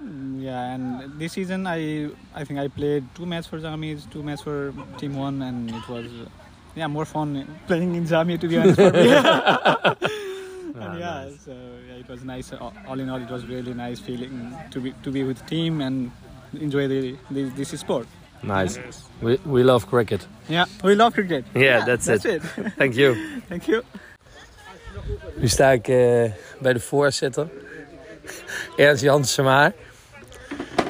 Mm, 0.02 0.42
Yeah, 0.42 0.74
and 0.74 1.12
this 1.18 1.32
season 1.32 1.66
I 1.66 2.08
I 2.34 2.44
think 2.44 2.58
I 2.60 2.68
played 2.68 3.04
two 3.14 3.26
matches 3.26 3.46
for 3.50 3.58
Zamis, 3.60 4.08
two 4.10 4.22
matches 4.22 4.42
for 4.44 4.72
Team 4.98 5.14
One, 5.16 5.42
and 5.42 5.70
it 5.70 5.88
was 5.88 6.06
uh, 6.06 6.28
yeah 6.74 6.88
more 6.88 7.04
fun 7.04 7.46
playing 7.66 7.94
in 7.94 8.06
Zami 8.06 8.38
to 8.40 8.48
be 8.48 8.56
honest 8.58 8.76
for 8.80 8.92
me. 8.92 9.10
and 10.84 10.98
yeah, 10.98 11.28
so 11.44 11.52
yeah, 11.88 12.00
it 12.02 12.08
was 12.08 12.22
nice. 12.24 12.52
All 12.52 12.72
all 12.88 12.98
in 13.00 13.08
all, 13.10 13.20
it 13.20 13.30
was 13.30 13.44
really 13.46 13.74
nice 13.74 14.00
feeling 14.00 14.54
to 14.70 14.80
be 14.80 14.92
to 15.02 15.10
be 15.10 15.22
with 15.24 15.44
team 15.46 15.80
and 15.80 16.10
enjoy 16.60 16.88
the, 16.88 17.16
the 17.30 17.42
this 17.56 17.70
sport. 17.80 18.06
Nice. 18.42 18.78
We, 19.20 19.36
we 19.44 19.62
love 19.62 19.86
cricket. 19.86 20.26
Yeah, 20.48 20.64
we 20.82 20.94
love 20.94 21.12
cricket. 21.12 21.44
Yeah, 21.54 21.84
that's, 21.84 22.06
That's 22.06 22.24
it. 22.24 22.42
it. 22.56 22.72
Thank 22.78 22.96
you. 22.96 23.14
Thank 23.48 23.68
you. 23.68 23.82
Nu 25.36 25.48
sta 25.48 25.70
ik 25.70 25.88
eh, 25.88 26.32
bij 26.60 26.72
de 26.72 26.80
voorzitter, 26.80 27.48
Ernst 28.76 29.02
Jan 29.02 29.24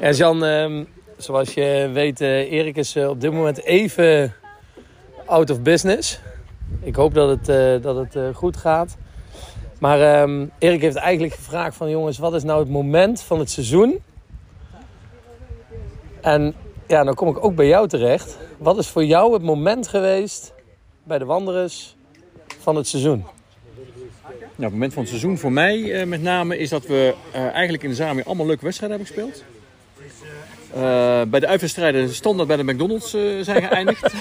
Jan, 0.09 0.43
um, 0.43 0.89
zoals 1.17 1.55
je 1.55 1.91
weet, 1.93 2.21
eh, 2.21 2.53
Erik 2.53 2.77
is 2.77 2.97
eh, 2.97 3.09
op 3.09 3.21
dit 3.21 3.33
moment 3.33 3.63
even 3.65 4.35
out 5.27 5.51
of 5.51 5.63
business. 5.63 6.21
Ik 6.83 6.95
hoop 6.95 7.15
dat 7.15 7.29
het, 7.29 7.49
eh, 7.49 7.83
dat 7.83 7.97
het 7.97 8.37
goed 8.37 8.57
gaat. 8.57 8.97
Maar 9.79 10.01
ehm, 10.01 10.47
Erik 10.59 10.81
heeft 10.81 10.97
eigenlijk 10.97 11.35
gevraagd 11.35 11.77
van 11.77 11.91
jongens, 11.91 12.19
wat 12.19 12.35
is 12.35 12.43
nou 12.43 12.61
het 12.61 12.69
moment 12.69 13.23
van 13.23 13.39
het 13.39 13.51
seizoen? 13.51 14.03
En 16.21 16.55
ja, 16.87 17.05
dan 17.05 17.15
kom 17.15 17.29
ik 17.29 17.45
ook 17.45 17.55
bij 17.55 17.67
jou 17.67 17.89
terecht. 17.89 18.39
Wat 18.59 18.79
is 18.79 18.89
voor 18.89 19.05
jou 19.05 19.33
het 19.33 19.43
moment 19.43 19.89
geweest 19.89 20.53
bij 21.03 21.19
de 21.19 21.25
Wanderers 21.25 21.97
van 22.59 22.77
het 22.77 22.87
seizoen? 22.87 23.25
Nou, 24.33 24.45
het 24.57 24.73
moment 24.73 24.93
van 24.93 25.03
het 25.03 25.11
seizoen 25.11 25.39
voor 25.39 25.53
mij 25.53 26.07
met 26.07 26.23
name 26.23 26.59
is 26.59 26.69
dat 26.69 26.87
we 26.87 27.15
eigenlijk 27.33 27.83
in 27.83 27.89
de 27.89 27.95
Zami 27.95 28.23
allemaal 28.23 28.47
leuke 28.47 28.65
wedstrijden 28.65 28.99
hebben 28.99 29.15
gespeeld. 29.15 29.45
Eh, 30.75 31.23
bij 31.29 31.41
de 31.41 31.47
uitwedstrijden 31.47 32.15
standaard 32.15 32.49
bij 32.49 32.57
de 32.57 32.65
McDonald's 32.65 33.15
eh, 33.15 33.23
zijn 33.41 33.63
geëindigd. 33.63 34.13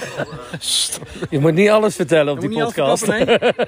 Je 1.30 1.38
moet 1.38 1.54
niet 1.54 1.68
alles 1.68 1.96
vertellen 1.96 2.32
op 2.32 2.40
die 2.40 2.50
podcast. 2.50 3.04
klappen, 3.04 3.26
nee. 3.26 3.38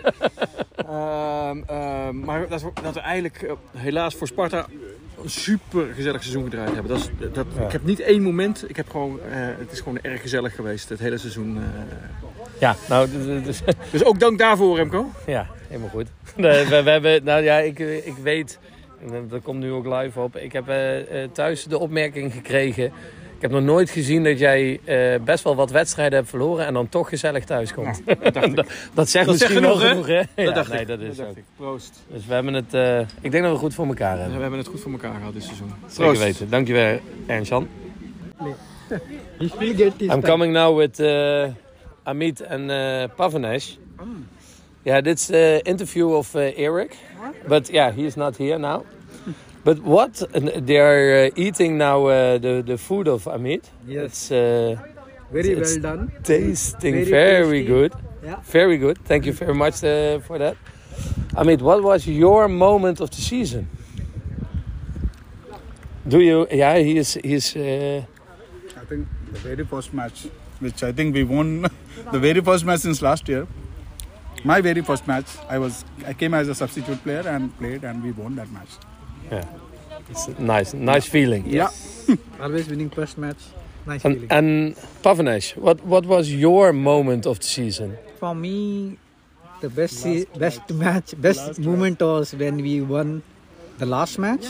Ehm, 0.76 1.58
ehm, 1.66 2.20
maar 2.20 2.48
dat 2.48 2.62
we, 2.62 2.70
dat 2.82 2.94
we 2.94 3.00
eigenlijk 3.00 3.42
eh, 3.42 3.52
helaas 3.76 4.14
voor 4.14 4.26
Sparta 4.26 4.66
een 5.22 5.30
super 5.30 5.86
gezellig 5.94 6.22
seizoen 6.22 6.44
gedraaid 6.44 6.74
hebben. 6.74 6.88
Dat 6.88 6.98
is, 6.98 7.32
dat, 7.32 7.46
Ik 7.66 7.72
heb 7.72 7.84
niet 7.84 8.00
één 8.00 8.22
moment, 8.22 8.64
ik 8.68 8.76
heb 8.76 8.90
gewoon, 8.90 9.20
het 9.58 9.72
is 9.72 9.78
gewoon 9.78 9.98
erg 10.02 10.20
gezellig 10.20 10.54
geweest 10.54 10.88
het 10.88 10.98
hele 10.98 11.18
seizoen. 11.18 11.58
Ja, 12.58 12.76
nou, 12.88 13.08
dus- 13.44 13.60
dus- 13.90 14.04
ook 14.04 14.20
dank 14.20 14.38
daarvoor 14.38 14.76
Remco. 14.76 15.10
Ja, 15.26 15.46
helemaal 15.68 15.88
goed. 15.88 16.06
We 16.36 16.82
hebben, 16.84 17.24
nou 17.24 17.42
ja, 17.42 17.58
ik, 17.58 17.78
ik 17.78 18.14
weet, 18.22 18.58
en 19.06 19.28
dat 19.28 19.42
komt 19.42 19.58
nu 19.58 19.72
ook 19.72 19.86
live 19.86 20.20
op. 20.20 20.36
Ik 20.36 20.52
heb 20.52 20.68
eh, 20.68 21.22
eh, 21.22 21.30
thuis 21.32 21.64
de 21.64 21.78
opmerking 21.78 22.32
gekregen. 22.32 22.84
Ik 23.36 23.48
heb 23.50 23.60
nog 23.60 23.62
nooit 23.62 23.90
gezien 23.90 24.24
dat 24.24 24.38
jij 24.38 24.80
eh, 24.84 25.20
best 25.24 25.44
wel 25.44 25.54
wat 25.54 25.70
wedstrijden 25.70 26.18
hebt 26.18 26.28
verloren 26.30 26.66
en 26.66 26.74
dan 26.74 26.88
toch 26.88 27.08
gezellig 27.08 27.44
thuis 27.44 27.74
komt. 27.74 28.02
dat, 28.54 28.64
dat 28.94 29.08
zegt 29.08 29.26
Dat 29.26 29.34
misschien 29.40 29.60
wel 29.60 29.76
genoeg, 29.76 30.06
hè? 30.06 30.16
Dat 30.16 30.26
Ja, 30.46 30.52
dacht 30.52 30.70
nee, 30.70 30.80
ik. 30.80 30.86
dat 30.86 31.00
is 31.00 31.16
Dat 31.16 31.26
dacht 31.26 31.36
ik. 31.36 31.44
Proost. 31.56 32.02
Dus 32.12 32.26
we 32.26 32.34
hebben 32.34 32.54
het, 32.54 32.74
eh, 32.74 32.98
ik 33.20 33.30
denk 33.30 33.42
dat 33.44 33.52
we 33.52 33.58
goed 33.58 33.74
voor 33.74 33.86
elkaar 33.86 34.14
We 34.14 34.20
hebben. 34.22 34.40
hebben 34.40 34.58
het 34.58 34.68
goed 34.68 34.80
voor 34.80 34.92
elkaar 34.92 35.14
gehad 35.14 35.32
dit 35.32 35.42
seizoen. 35.42 35.72
Zeker 35.86 36.18
weten. 36.18 36.50
Dankjewel, 36.50 36.98
Ernst-Jan. 37.26 37.68
I'm 40.00 40.20
coming 40.22 40.52
now 40.52 40.78
with 40.78 41.00
uh, 41.00 41.44
Amit 42.02 42.46
and 42.48 42.70
uh, 42.70 43.04
Pavanesh. 43.16 43.74
Yeah, 44.84 45.00
this 45.00 45.26
the 45.28 45.62
interview 45.64 46.12
of 46.14 46.34
uh, 46.34 46.40
Eric, 46.56 46.96
but 47.46 47.70
yeah, 47.70 47.92
he's 47.92 48.16
not 48.16 48.36
here 48.36 48.58
now. 48.58 48.84
But 49.64 49.78
what 49.78 50.22
they 50.34 50.78
are 50.78 51.26
uh, 51.26 51.30
eating 51.36 51.78
now 51.78 52.06
uh, 52.06 52.38
the 52.38 52.62
the 52.66 52.76
food 52.76 53.06
of 53.06 53.24
Amit. 53.24 53.64
Yes. 53.86 54.04
It's 54.04 54.32
uh, 54.32 54.76
Very 55.32 55.50
it's 55.50 55.74
well 55.74 55.82
done. 55.82 56.10
tasting 56.24 56.94
Very 56.94 57.10
very, 57.10 57.64
good. 57.64 57.92
Yeah. 58.24 58.40
Very 58.52 58.76
good. 58.76 58.98
Thank 59.04 59.24
you 59.26 59.32
very 59.32 59.54
much 59.54 59.84
uh, 59.84 60.18
for 60.20 60.38
that. 60.38 60.56
Amit, 61.34 61.62
what 61.62 61.82
was 61.82 62.06
your 62.06 62.48
moment 62.48 63.00
of 63.00 63.10
the 63.10 63.20
season? 63.22 63.68
Do 66.08 66.18
you? 66.20 66.46
Yeah, 66.50 66.78
he 66.78 66.96
is. 66.98 67.14
He 67.14 67.34
is. 67.34 67.54
Uh, 67.56 68.02
I 68.76 68.84
think 68.84 69.06
the 69.32 69.38
very 69.38 69.64
first 69.64 69.94
match, 69.94 70.26
which 70.58 70.82
I 70.82 70.90
think 70.92 71.14
we 71.14 71.22
won 71.22 71.62
the 72.12 72.18
very 72.18 72.40
first 72.40 72.64
match 72.64 72.80
since 72.80 73.00
last 73.00 73.28
year. 73.28 73.46
My 74.44 74.60
very 74.60 74.82
first 74.82 75.06
match, 75.06 75.26
I 75.48 75.58
was 75.58 75.84
I 76.06 76.12
came 76.14 76.34
as 76.34 76.48
a 76.48 76.54
substitute 76.54 77.02
player 77.04 77.24
and 77.26 77.56
played, 77.58 77.84
and 77.84 78.02
we 78.02 78.10
won 78.12 78.34
that 78.36 78.50
match. 78.50 78.70
Yeah, 79.30 79.44
it's 80.10 80.26
a 80.28 80.42
nice, 80.42 80.74
nice 80.74 81.06
feeling. 81.06 81.44
Yeah. 81.46 81.70
Always 82.40 82.68
winning 82.68 82.90
first 82.90 83.18
match. 83.18 83.38
Nice 83.86 84.04
And, 84.04 84.14
feeling. 84.14 84.30
and 84.32 84.76
Pavanesh, 85.02 85.56
what 85.56 85.84
what 85.84 86.06
was 86.06 86.32
your 86.32 86.72
moment 86.72 87.26
of 87.26 87.38
the 87.38 87.46
season? 87.46 87.96
For 88.18 88.34
me, 88.34 88.98
the 89.60 89.68
best 89.68 89.94
se- 90.02 90.26
best 90.38 90.70
match, 90.74 91.14
best 91.20 91.58
moment 91.60 92.00
was 92.00 92.34
when 92.34 92.56
we 92.62 92.80
won 92.80 93.22
the 93.78 93.86
last 93.86 94.18
match 94.18 94.44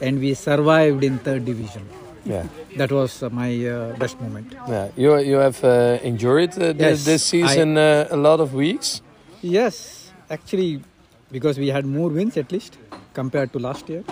and 0.00 0.20
we 0.20 0.34
survived 0.34 1.04
in 1.04 1.18
third 1.18 1.44
division. 1.44 1.84
Yeah, 2.24 2.44
That 2.76 2.90
was 2.90 3.22
uh, 3.22 3.30
my 3.30 3.50
uh, 3.66 3.94
best 3.96 4.20
moment. 4.20 4.52
yeah. 4.68 4.88
You 4.96 5.16
you 5.20 5.36
have 5.36 5.62
uh, 5.64 5.98
enjoyed 6.02 6.50
uh, 6.58 6.72
thi- 6.72 6.80
Yes, 6.84 7.04
this 7.04 7.22
season 7.24 7.76
uh, 7.78 8.08
a 8.10 8.16
lot 8.16 8.40
of 8.40 8.52
weeks. 8.52 9.00
Yes, 9.46 10.10
actually, 10.28 10.82
because 11.30 11.56
we 11.58 11.68
had 11.68 11.86
more 11.86 12.08
wins 12.08 12.36
at 12.36 12.50
least 12.50 12.78
compared 13.14 13.52
to 13.52 13.60
last 13.60 13.88
year. 13.88 14.02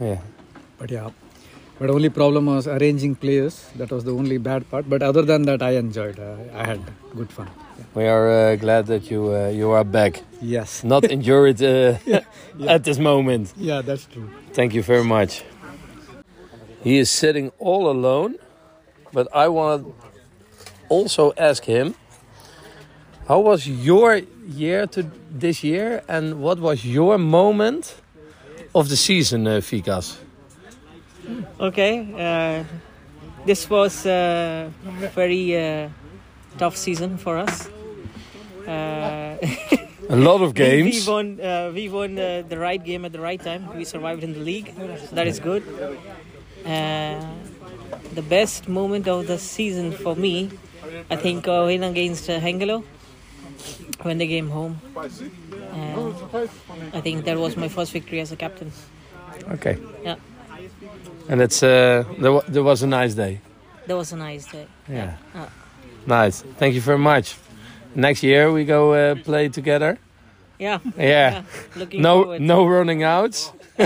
Yeah, 0.00 0.18
But 0.78 0.90
yeah, 0.90 1.10
but 1.78 1.90
only 1.90 2.08
problem 2.08 2.46
was 2.46 2.66
arranging 2.66 3.14
players. 3.16 3.68
That 3.76 3.90
was 3.90 4.04
the 4.04 4.12
only 4.12 4.38
bad 4.38 4.68
part. 4.70 4.88
But 4.88 5.02
other 5.02 5.22
than 5.22 5.42
that, 5.42 5.62
I 5.62 5.72
enjoyed. 5.76 6.18
Uh, 6.18 6.36
I 6.54 6.64
had 6.64 6.80
good 7.14 7.30
fun. 7.30 7.48
we 7.94 8.06
are 8.06 8.30
uh, 8.30 8.56
glad 8.56 8.86
that 8.86 9.10
you 9.10 9.28
uh, 9.28 9.48
you 9.48 9.70
are 9.70 9.84
back. 9.84 10.22
Yes. 10.40 10.84
Not 10.94 11.04
enjoyed 11.04 11.62
uh, 11.62 11.98
at 12.66 12.84
this 12.84 12.98
moment. 12.98 13.52
Yeah, 13.56 13.82
that's 13.82 14.06
true. 14.06 14.30
Thank 14.54 14.72
you 14.74 14.82
very 14.82 15.04
much. 15.04 15.44
He 16.82 16.98
is 16.98 17.10
sitting 17.10 17.50
all 17.58 17.90
alone, 17.90 18.36
but 19.12 19.28
I 19.34 19.48
want 19.48 19.84
to 19.84 19.94
also 20.88 21.32
ask 21.36 21.64
him 21.64 21.94
how 23.28 23.40
was 23.40 23.66
your 23.68 24.20
year 24.48 24.86
to 24.86 25.02
this 25.30 25.62
year 25.62 26.02
and 26.08 26.40
what 26.40 26.58
was 26.58 26.84
your 26.84 27.18
moment 27.18 27.96
of 28.74 28.88
the 28.88 28.96
season, 28.96 29.46
uh, 29.46 29.60
Fikas? 29.60 30.16
Okay, 31.60 32.08
uh, 32.16 32.64
this 33.44 33.68
was 33.68 34.06
a 34.06 34.72
very 35.14 35.44
uh, 35.56 35.88
tough 36.56 36.76
season 36.76 37.18
for 37.18 37.36
us. 37.36 37.68
Uh, 38.66 39.36
A 40.10 40.16
lot 40.16 40.40
of 40.40 40.54
games. 40.64 41.06
We, 41.06 41.12
won. 41.12 41.40
Uh, 41.40 41.70
we 41.74 41.88
won 41.90 42.18
uh, 42.18 42.42
the 42.48 42.58
right 42.58 42.82
game 42.82 43.04
at 43.04 43.12
the 43.12 43.20
right 43.20 43.40
time. 43.40 43.68
We 43.76 43.84
survived 43.84 44.24
in 44.24 44.32
the 44.32 44.40
league. 44.40 44.72
So 45.08 45.14
that 45.16 45.26
is 45.26 45.38
good. 45.38 45.62
Uh, 46.64 47.20
the 48.14 48.22
best 48.22 48.68
moment 48.68 49.06
of 49.06 49.26
the 49.26 49.38
season 49.38 49.92
for 49.92 50.16
me, 50.16 50.50
I 51.10 51.16
think, 51.16 51.46
uh, 51.46 51.64
win 51.66 51.82
against 51.84 52.30
uh, 52.30 52.40
Hengelo 52.40 52.84
when 54.02 54.18
they 54.18 54.26
came 54.28 54.48
home. 54.50 54.80
Uh, 54.96 55.00
I 56.92 57.00
think 57.00 57.24
that 57.24 57.38
was 57.38 57.56
my 57.56 57.68
first 57.68 57.92
victory 57.92 58.20
as 58.20 58.32
a 58.32 58.36
captain. 58.36 58.72
Okay. 59.52 59.78
Yeah. 60.04 60.16
And 61.28 61.40
it's 61.40 61.62
uh, 61.62 62.04
there, 62.18 62.32
wa- 62.32 62.44
there 62.48 62.62
was 62.62 62.82
a 62.82 62.86
nice 62.86 63.14
day. 63.14 63.40
That 63.86 63.96
was 63.96 64.12
a 64.12 64.16
nice 64.16 64.46
day. 64.46 64.66
Yeah. 64.88 65.16
Ah. 65.34 65.48
Nice. 66.06 66.42
Thank 66.58 66.74
you 66.74 66.80
very 66.80 66.98
much. 66.98 67.36
Next 67.94 68.22
year 68.22 68.50
we 68.52 68.64
go 68.64 68.92
uh, 68.92 69.14
play 69.24 69.48
together. 69.48 69.98
Yeah. 70.58 70.78
Yeah. 70.98 71.42
Looking 71.76 72.02
No 72.02 72.22
forward. 72.22 72.40
no 72.42 72.66
running 72.66 73.02
out. 73.04 73.52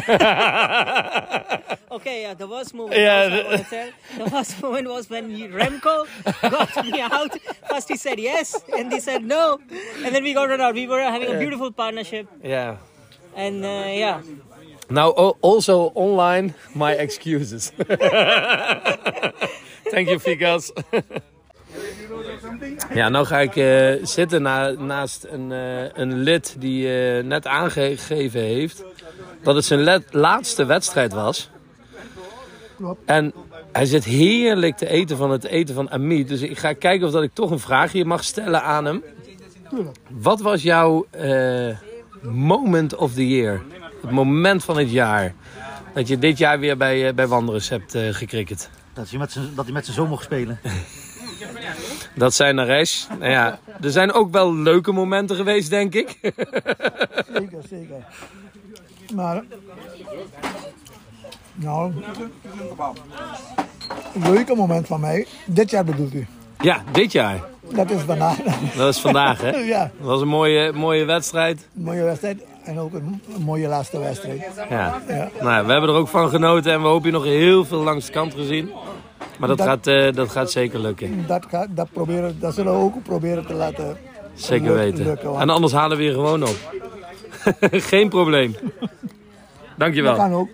Okay, 1.93 2.23
yeah, 2.23 2.33
the 2.33 2.47
worst 2.49 2.73
moment. 2.73 2.99
Yeah, 2.99 3.29
the- 3.29 3.93
the 4.17 4.25
worst 4.33 4.63
moment 4.63 4.89
was 4.89 5.11
when 5.11 5.29
Remco 5.53 6.07
got 6.51 6.73
me 6.87 6.99
out. 7.01 7.37
First 7.69 7.89
he 7.91 7.97
said 7.97 8.19
yes, 8.19 8.57
and 8.75 8.91
he 8.91 8.99
said 9.01 9.23
no, 9.23 9.61
and 10.03 10.15
then 10.15 10.23
we 10.25 10.33
got 10.33 10.49
run 10.49 10.61
out. 10.63 10.73
We 10.75 10.87
were 10.87 11.03
having 11.03 11.29
a 11.29 11.39
beautiful 11.39 11.71
partnership, 11.71 12.27
Yeah. 12.43 12.77
and 13.37 13.63
uh, 13.65 13.85
yeah, 13.93 14.23
Now 14.89 15.11
also 15.45 15.93
online 15.95 16.55
my 16.75 16.93
excuses. 16.93 17.73
Thank 19.93 20.09
you, 20.09 20.19
Fikas. 20.19 20.71
ja, 22.95 23.09
nou 23.09 23.27
ga 23.27 23.39
ik 23.41 23.57
eh, 23.57 24.05
zitten 24.07 24.43
na- 24.43 24.71
naast 24.71 25.27
een, 25.31 25.53
eh, 25.53 25.85
een 25.95 26.19
lid 26.19 26.57
die 26.59 26.89
eh, 27.17 27.25
net 27.25 27.47
aangegeven 27.47 28.41
heeft 28.41 28.85
dat 29.43 29.55
het 29.55 29.65
zijn 29.65 29.81
let- 29.81 30.13
laatste 30.15 30.65
wedstrijd 30.65 31.13
was. 31.13 31.51
En 33.05 33.33
hij 33.73 33.87
zit 33.87 34.05
heerlijk 34.05 34.77
te 34.77 34.89
eten 34.89 35.17
van 35.17 35.31
het 35.31 35.45
eten 35.45 35.75
van 35.75 35.91
Amit. 35.91 36.29
Dus 36.29 36.41
ik 36.41 36.59
ga 36.59 36.73
kijken 36.73 37.07
of 37.07 37.13
dat 37.13 37.23
ik 37.23 37.35
toch 37.35 37.51
een 37.51 37.59
vraagje 37.59 38.05
mag 38.05 38.25
stellen 38.25 38.63
aan 38.63 38.85
hem. 38.85 39.03
Wat 40.11 40.41
was 40.41 40.63
jouw 40.63 41.07
eh, 41.11 41.77
moment 42.23 42.95
of 42.95 43.13
the 43.15 43.29
year? 43.29 43.63
Het 44.03 44.11
moment 44.11 44.65
van 44.65 44.77
het 44.79 44.91
jaar. 44.91 45.35
Dat 45.95 46.09
je 46.09 46.19
dit 46.19 46.39
jaar 46.39 46.59
weer 46.59 46.77
bij, 46.77 47.15
bij 47.15 47.27
Wanderers 47.27 47.69
hebt 47.69 47.95
eh 47.95 48.09
gekricket. 48.15 48.71
Dat 48.95 49.11
hij 49.11 49.19
met 49.19 49.33
zijn- 49.33 49.51
dat 49.55 49.65
hij 49.65 49.75
met 49.75 49.85
zijn 49.85 49.97
zoon 49.97 50.09
mocht 50.09 50.25
spelen. 50.25 50.59
Dat 52.15 52.35
zijn 52.35 52.55
Naresh. 52.55 53.05
Nou 53.19 53.31
ja, 53.31 53.59
er 53.81 53.91
zijn 53.91 54.13
ook 54.13 54.33
wel 54.33 54.55
leuke 54.55 54.93
momenten 54.93 55.37
geweest, 55.37 55.71
denk 55.71 55.95
ik. 55.95 56.19
Zeker, 57.33 57.63
zeker. 57.69 58.05
Maar, 59.15 59.43
nou, 61.55 61.93
leuke 64.15 64.55
moment 64.55 64.87
van 64.87 65.01
mij, 65.01 65.27
dit 65.47 65.71
jaar 65.71 65.85
bedoelt 65.85 66.15
u. 66.15 66.27
Ja, 66.61 66.83
dit 66.93 67.13
jaar. 67.13 67.41
Dat 67.75 67.91
is 67.91 68.01
vandaag. 68.01 68.37
Dat 68.77 68.95
is 68.95 69.01
vandaag, 69.01 69.41
hè? 69.41 69.51
ja, 69.75 69.91
Dat 69.99 70.07
was 70.07 70.21
een 70.21 70.29
mooie, 70.29 70.73
mooie 70.73 71.05
wedstrijd. 71.05 71.69
een 71.77 71.83
mooie 71.83 72.03
wedstrijd 72.03 72.43
en 72.65 72.79
ook 72.79 72.93
een, 72.93 73.23
mooie 73.39 73.69
laatste 73.69 73.99
wedstrijd. 73.99 74.41
Ja. 74.69 75.01
Ja. 75.09 75.31
Nou, 75.41 75.51
ja, 75.51 75.65
we 75.65 75.73
hebben 75.73 75.91
er 75.91 75.97
ook 75.97 76.09
van 76.09 76.29
genoten 76.29 76.73
en 76.73 76.83
we 76.83 76.89
hopen 76.89 77.07
je 77.07 77.13
nog 77.13 77.25
heel 77.25 77.65
veel 77.65 77.83
langs 77.83 78.07
de 78.07 78.13
kant 78.13 78.35
gezien. 78.35 78.71
Maar 79.43 79.57
dat, 79.57 79.67
Dat- 79.67 79.67
gaat, 79.67 79.87
eh, 79.87 80.13
dat 80.13 80.31
gaat 80.31 80.51
zeker 80.51 80.79
lukken. 80.79 81.27
Dat, 81.27 81.47
gaat, 81.49 81.67
dat, 81.71 81.89
proberen, 81.93 82.41
dat 82.41 82.55
zullen 82.55 82.73
we 82.73 82.79
ook 82.79 83.03
proberen 83.03 83.47
te 83.47 83.55
laten 83.55 83.97
Zeker 84.35 84.75
weten. 84.75 85.05
lukken. 85.05 85.29
want 85.29 85.41
En 85.41 85.49
anders 85.51 85.73
halen 85.73 85.97
we 85.97 86.03
je 86.03 86.13
gewoon 86.13 86.43
op. 86.43 86.57
Geen 87.91 88.09
probleem. 88.09 88.55
dat 88.81 88.91
Dankjewel. 89.77 90.15
kan 90.15 90.33
ook. 90.35 90.49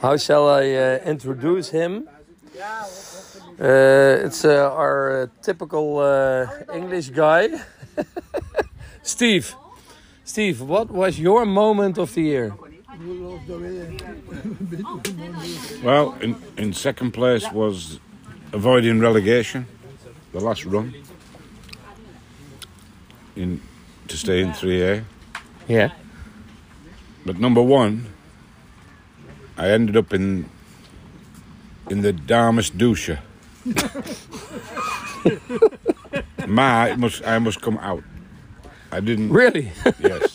How 0.00 0.18
shall 0.18 0.62
I 0.64 0.76
uh, 0.76 1.06
introduce 1.06 1.76
him? 1.76 2.08
Uh, 3.60 4.24
it's 4.24 4.44
uh, 4.44 4.74
our 4.76 5.20
uh, 5.20 5.26
typical 5.40 6.02
uh, 6.06 6.48
English 6.72 7.08
guy. 7.14 7.50
Steve. 9.02 9.52
Steve, 10.24 10.64
what 10.66 10.86
was 10.90 11.16
your 11.16 11.46
moment 11.48 11.98
of 11.98 12.10
the 12.12 12.22
year? 12.22 12.52
Well, 15.82 16.16
in, 16.20 16.36
in 16.56 16.72
second 16.72 17.12
place 17.12 17.50
was 17.52 18.00
avoiding 18.52 19.00
relegation, 19.00 19.66
the 20.32 20.40
last 20.40 20.64
run, 20.64 20.94
in 23.36 23.60
to 24.08 24.16
stay 24.16 24.40
in 24.40 24.50
3A. 24.50 25.04
Yeah. 25.68 25.92
But 27.24 27.38
number 27.38 27.62
one, 27.62 28.06
I 29.56 29.70
ended 29.70 29.96
up 29.96 30.12
in 30.12 30.48
in 31.90 32.02
the 32.02 32.12
Dames 32.12 32.70
douche. 32.70 33.10
Ma, 36.46 36.94
must 36.96 37.26
I 37.26 37.38
must 37.38 37.60
come 37.60 37.78
out. 37.78 38.02
I 38.90 39.00
didn't. 39.00 39.30
Really? 39.30 39.70
Yes. 40.00 40.27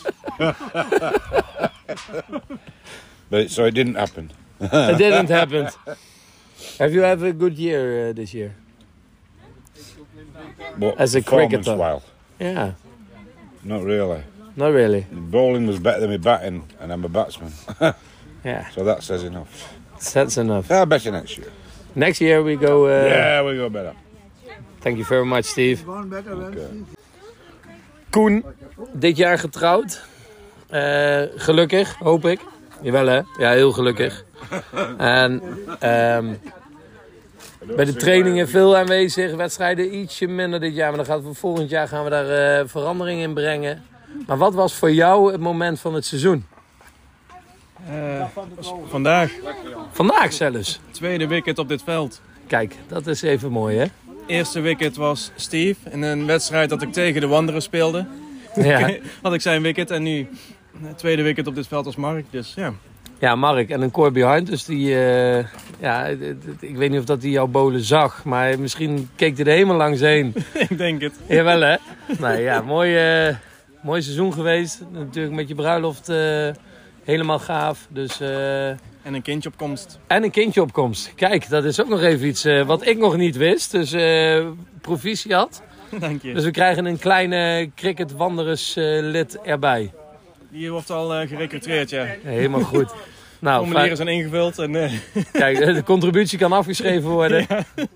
But 3.30 3.50
so 3.50 3.66
it 3.66 3.74
didn't 3.74 3.96
happen. 3.96 4.32
it 4.60 4.98
didn't 4.98 5.30
happen. 5.30 5.68
Have 6.80 6.94
you 6.94 7.02
had 7.02 7.22
a 7.24 7.34
good 7.34 7.58
year 7.58 8.10
uh, 8.10 8.14
this 8.14 8.34
year? 8.34 8.56
But 10.78 10.98
As 11.00 11.16
a 11.16 11.22
cricketer. 11.22 11.58
performance-wise, 11.58 12.02
Yeah. 12.40 12.72
not 13.64 13.84
really. 13.84 14.24
Not 14.56 14.72
really. 14.74 15.06
Bowling 15.12 15.68
was 15.68 15.80
better 15.80 16.00
than 16.02 16.10
my 16.10 16.18
batting, 16.18 16.64
and 16.80 16.92
I'm 16.94 17.04
a 17.06 17.10
batsman. 17.10 17.54
Yeah. 18.46 18.70
So 18.72 18.84
that 18.84 19.04
says 19.04 19.24
enough. 19.24 19.74
That's 20.14 20.36
enough. 20.38 20.70
I'll 20.70 20.86
bet 20.86 21.06
you 21.06 21.12
next 21.12 21.38
year. 21.38 21.48
Next 21.96 22.20
year 22.20 22.44
we 22.44 22.58
go. 22.58 22.88
Uh, 22.88 23.06
yeah, 23.08 23.42
we 23.42 23.56
go 23.56 23.70
better. 23.70 23.94
Thank 24.82 24.98
you 24.98 25.06
very 25.06 25.26
much, 25.26 25.46
Steve. 25.46 25.88
Okay. 25.88 26.68
Koen, 28.10 28.44
dit 29.00 29.18
jaar 29.18 29.40
getrouwd. 29.40 30.02
Eh, 30.74 31.22
gelukkig, 31.36 31.96
hoop 32.00 32.26
ik. 32.26 32.40
Jawel 32.82 33.06
hè? 33.06 33.22
Ja, 33.38 33.52
heel 33.52 33.72
gelukkig. 33.72 34.24
En 34.98 35.42
ehm, 35.80 36.34
bij 37.76 37.86
de 37.86 37.96
trainingen 37.96 38.50
veel 38.50 38.78
aanwezig. 38.78 39.36
Wedstrijden 39.36 39.96
ietsje 39.96 40.28
minder 40.28 40.60
dit 40.60 40.76
jaar. 40.76 40.88
Maar 40.88 40.98
dan 40.98 41.06
gaat 41.06 41.24
voor 41.24 41.36
volgend 41.36 41.70
jaar 41.70 41.88
gaan 41.88 42.04
we 42.04 42.10
daar 42.10 42.60
eh, 42.60 42.68
verandering 42.68 43.22
in 43.22 43.34
brengen. 43.34 43.84
Maar 44.28 44.38
wat 44.38 44.54
was 44.54 44.74
voor 44.74 44.92
jou 44.92 45.32
het 45.32 45.42
moment 45.42 45.80
van 45.80 45.94
het 45.94 46.06
seizoen? 46.06 46.46
Eh, 47.90 48.26
vandaag. 48.88 49.32
Vandaag 49.92 50.34
zelfs. 50.34 50.80
Tweede 50.92 51.28
wicket 51.28 51.60
op 51.60 51.68
dit 51.68 51.84
veld. 51.84 52.22
Kijk, 52.48 52.76
dat 52.88 53.08
is 53.08 53.22
even 53.22 53.52
mooi 53.52 53.78
hè? 53.78 53.86
Eerste 54.28 54.60
wicket 54.60 54.96
was 54.96 55.32
Steve 55.36 55.90
in 55.90 56.02
een 56.02 56.26
wedstrijd 56.26 56.70
dat 56.70 56.82
ik 56.82 56.94
tegen 56.94 57.22
de 57.22 57.28
Wanderers 57.28 57.66
speelde. 57.66 58.06
Ja. 58.56 58.90
had 59.22 59.34
ik 59.34 59.42
zijn 59.42 59.62
wicket 59.62 59.92
en 59.92 60.04
nu 60.04 60.28
tweede 60.96 61.22
wicket 61.22 61.48
op 61.48 61.56
dit 61.56 61.68
veld 61.68 61.86
als 61.86 61.96
Mark. 61.96 62.26
Dus 62.30 62.54
ja. 62.56 62.74
Ja, 63.20 63.36
Mark 63.36 63.70
en 63.70 63.82
een 63.82 63.92
core 63.92 64.12
behind. 64.12 64.48
Dus 64.48 64.66
die, 64.66 64.96
eh, 64.96 65.46
ja, 65.80 66.06
ik 66.60 66.76
weet 66.76 66.90
niet 66.90 67.00
of 67.00 67.06
dat 67.06 67.22
hij 67.22 67.32
jouw 67.32 67.48
bolen 67.48 67.82
zag. 67.82 68.24
Maar 68.24 68.60
misschien 68.60 69.10
keek 69.16 69.38
hij 69.38 69.46
er 69.46 69.52
helemaal 69.52 69.78
langs 69.78 70.00
heen. 70.00 70.34
ik 70.70 70.78
denk 70.78 71.02
het. 71.02 71.14
Jawel 71.28 71.62
hè? 71.62 71.76
Nee, 72.20 72.42
ja, 72.42 72.62
mooi, 72.62 72.98
eh, 72.98 73.36
mooi 73.82 74.02
seizoen 74.02 74.34
geweest. 74.34 74.84
Natuurlijk 74.92 75.36
met 75.36 75.48
je 75.48 75.56
bruiloft 75.56 76.10
eh, 76.10 76.50
helemaal 77.04 77.40
gaaf. 77.40 77.88
Dus, 77.90 78.20
En 78.20 79.14
een 79.14 79.22
kindje 79.22 79.50
op 79.50 79.58
komst. 79.58 80.00
en 80.08 80.24
een 80.24 80.32
kindje 80.32 80.62
op 80.62 80.74
komst. 80.74 81.14
Kijk, 81.16 81.50
dat 81.50 81.64
is 81.64 81.82
ook 81.82 81.90
nog 81.90 82.02
even 82.02 82.28
iets 82.28 82.44
wat 82.66 82.86
ik 82.86 82.98
nog 82.98 83.18
niet 83.18 83.38
wist. 83.38 83.72
Dus 83.72 83.96
proficiat. 84.82 85.62
Dank 86.00 86.22
je. 86.22 86.34
Dus 86.34 86.44
we 86.44 86.52
krijgen 86.52 86.86
een 86.86 87.00
kleine 87.00 87.70
cricket 87.76 88.12
wanderers 88.12 88.76
eh, 88.76 88.84
lid 89.02 89.42
erbij. 89.42 89.92
Die 90.54 90.72
wordt 90.72 90.90
al 90.90 91.14
eh, 91.14 91.28
gerecruiteerd, 91.28 91.90
ja. 91.90 92.08
Helemaal 92.24 92.62
goed. 92.62 92.94
Nou, 93.40 93.64
Formulieren 93.64 93.98
zijn 93.98 94.08
ingevuld 94.08 94.60
en... 94.60 94.76
eh, 94.76 94.92
Kijk, 95.32 95.58
de 95.58 95.84
contributie 95.84 96.38
kan 96.38 96.52
afgeschreven 96.52 97.10
worden. 97.10 97.46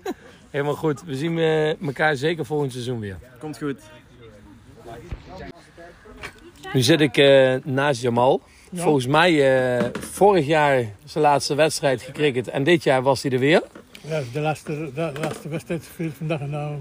Helemaal 0.50 0.74
goed. 0.74 1.02
We 1.02 1.14
zien 1.14 1.38
eh, 1.38 1.82
elkaar 1.82 2.16
zeker 2.16 2.44
volgend 2.44 2.72
seizoen 2.72 3.00
weer. 3.00 3.16
Komt 3.38 3.58
goed. 3.58 3.80
Nu 6.72 6.80
zit 6.80 7.00
ik 7.00 7.16
naast 7.64 8.02
Jamal. 8.02 8.42
Ja. 8.70 8.82
Volgens 8.82 9.06
mij 9.06 9.66
eh, 9.78 9.84
vorig 10.00 10.46
jaar 10.46 10.84
zijn 11.04 11.24
laatste 11.24 11.54
wedstrijd 11.54 12.02
gecricket. 12.02 12.48
En 12.48 12.64
dit 12.64 12.82
jaar 12.82 13.02
was 13.02 13.22
hij 13.22 13.32
er 13.32 13.38
weer. 13.38 13.62
Ja, 14.06 14.20
de 14.32 14.40
laatste, 14.40 14.90
de 14.94 15.12
laatste 15.20 15.48
wedstrijd 15.48 15.84
speelt 15.84 16.14
vandaag 16.14 16.40
en 16.40 16.50
nou, 16.50 16.76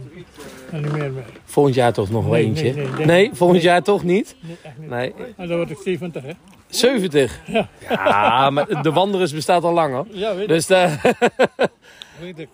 nou 0.71 0.84
niet 0.84 0.91
meer. 0.91 1.12
meer. 1.12 1.25
Volgend 1.45 1.75
jaar 1.75 1.93
toch 1.93 2.10
nog 2.10 2.23
wel 2.23 2.34
Nee, 2.34 2.43
eentje? 2.45 2.73
nee, 2.73 2.88
nee, 2.88 3.06
nee. 3.06 3.30
volgend 3.34 3.62
jaar 3.62 3.84
toch 3.84 4.03
niet? 4.03 4.36
Nee, 4.41 4.58
echt 4.63 4.77
niet. 4.77 4.89
Nee. 4.89 5.13
En 5.38 5.47
dan 5.47 5.58
word 5.58 5.69
ik 5.69 5.77
70, 5.84 6.23
hè? 6.23 6.32
70? 6.67 7.41
Ja. 7.47 7.69
Ja, 7.89 8.49
maar 8.49 8.82
de 8.82 8.91
Wanderers 8.91 9.34
bestaat 9.34 9.63
al 9.63 9.73
langer. 9.73 10.06
Ja, 10.12 10.34
weet 10.34 10.41
ik. 10.43 10.47
Dus 10.47 10.67
daar... 10.67 11.01
Weet 12.19 12.39
ik. 12.39 12.49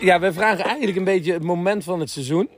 Ja, 0.00 0.20
we 0.20 0.32
vragen 0.32 0.64
eigenlijk 0.64 0.96
een 0.96 1.04
beetje 1.04 1.32
het 1.32 1.42
moment 1.42 1.84
van 1.84 2.00
het 2.00 2.10
seizoen. 2.10 2.48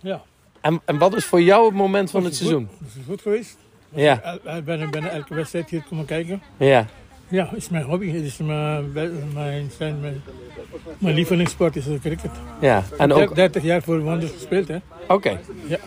Ja. 0.00 0.22
En, 0.60 0.80
en 0.84 0.98
wat 0.98 1.14
is 1.14 1.24
voor 1.24 1.40
jou 1.42 1.66
het 1.66 1.74
moment 1.74 2.10
van 2.10 2.20
het 2.20 2.28
het 2.28 2.38
seizoen? 2.38 2.68
Goed? 2.78 2.94
Het 2.94 3.02
goed 3.06 3.20
geweest? 3.22 3.56
Ja. 3.94 4.38
Ik 4.56 4.64
ben, 4.64 4.90
ben 4.90 5.10
elke 5.10 5.34
wedstrijd 5.34 5.70
hier 5.70 5.82
komen 5.88 6.04
kijken. 6.04 6.42
Ja. 6.56 6.86
Ja, 7.30 7.50
is 7.54 7.68
mijn 7.68 7.84
hobby. 7.84 8.10
Het 8.10 8.24
is 8.24 8.36
mijn, 8.36 8.92
mijn, 9.34 9.70
zijn 9.76 10.00
mijn, 10.00 10.22
mijn 10.98 11.14
lievelingssport 11.14 11.76
is 11.76 11.84
cricket. 12.02 12.30
Ja, 12.60 12.82
en 12.98 13.12
ook- 13.12 13.34
30 13.34 13.62
jaar 13.62 13.82
voor 13.82 14.02
Wanders 14.04 14.32
gespeeld, 14.32 14.68
hè? 14.68 14.76
Oké. 15.08 15.38
Ja. 15.66 15.78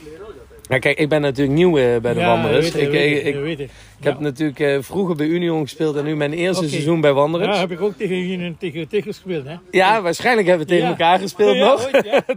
Ja, 0.70 0.80
kijk, 0.80 0.98
ik 1.00 1.10
ben 1.10 1.22
natuurlijk 1.22 1.58
nieuw 1.58 1.78
eh, 1.78 2.00
bij 2.02 2.14
de 2.14 2.20
Ja, 2.20 2.28
Wanderers. 2.28 2.72
weet 2.72 2.82
ik, 2.82 2.88
ik, 2.88 2.92
weet 2.92 3.12
ik, 3.18 3.26
ik, 3.26 3.36
ik, 3.36 3.42
weet 3.42 3.60
ik. 3.60 3.70
ik 4.00 4.04
heb 4.04 4.20
natuurlijk 4.20 4.60
eh, 4.60 4.78
vroeger 4.82 5.16
bij 5.16 5.26
Union 5.28 5.62
gespeeld 5.62 5.96
en 5.96 6.04
nu 6.04 6.16
mijn 6.16 6.34
eerste 6.34 6.70
seizoen 6.70 7.02
bij 7.02 7.14
Wanderers. 7.14 7.56
Ja, 7.56 7.60
heb 7.62 7.72
ik 7.72 7.82
ook 7.82 7.98
tegen 7.98 8.28
jullie 8.28 8.56
tegen, 8.58 8.88
tegen 8.88 9.04
gespeeld, 9.14 9.46
hè? 9.46 9.56
Ja, 9.72 10.02
waarschijnlijk 10.02 10.48
hebben 10.48 10.68
we 10.68 10.74
tegen 10.74 10.88
elkaar 10.88 11.20
gespeeld 11.20 11.56
Ja, 11.56 11.66
nog. 11.66 11.90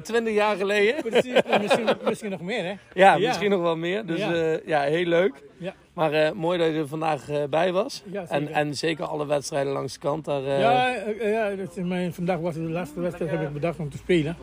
20 0.02 0.34
jaar 0.42 0.56
geleden. 0.56 0.94
Precies, 1.02 1.32
misschien, 1.60 1.86
misschien 2.04 2.30
nog 2.30 2.40
meer, 2.40 2.64
hè? 2.64 2.72
Ja, 2.94 3.18
misschien 3.18 3.50
nog 3.50 3.60
wel 3.60 3.76
meer. 3.76 4.06
Dus 4.06 4.20
Ja. 4.66 4.80
heel 4.82 5.04
leuk. 5.04 5.32
Ja. 5.58 5.74
Maar 5.94 6.12
eh, 6.12 6.30
mooi 6.32 6.58
dat 6.58 6.66
je 6.66 6.72
er 6.74 6.88
vandaag 6.88 7.28
eh, 7.30 7.36
bij 7.50 7.72
was. 7.72 8.02
En, 8.12 8.26
zeker. 8.28 8.50
en 8.54 8.74
zeker 8.74 9.04
alle 9.04 9.26
wedstrijden 9.26 9.72
langs 9.72 9.92
de 9.92 9.98
kant. 9.98 10.24
Daar, 10.24 10.44
eh, 10.44 10.60
Ja, 10.60 10.94
eh, 10.94 11.30
ja 11.32 11.50
dat 11.56 11.76
is 11.76 11.84
mijn, 11.84 12.12
vandaag 12.14 12.38
was 12.38 12.54
het 12.54 12.64
de 12.64 12.70
laatste 12.70 13.00
wedstrijd, 13.00 13.30
heb 13.30 13.42
ik 13.42 13.52
bedacht 13.52 13.78
om 13.78 13.90
te 13.90 13.96
spelen. 13.96 14.36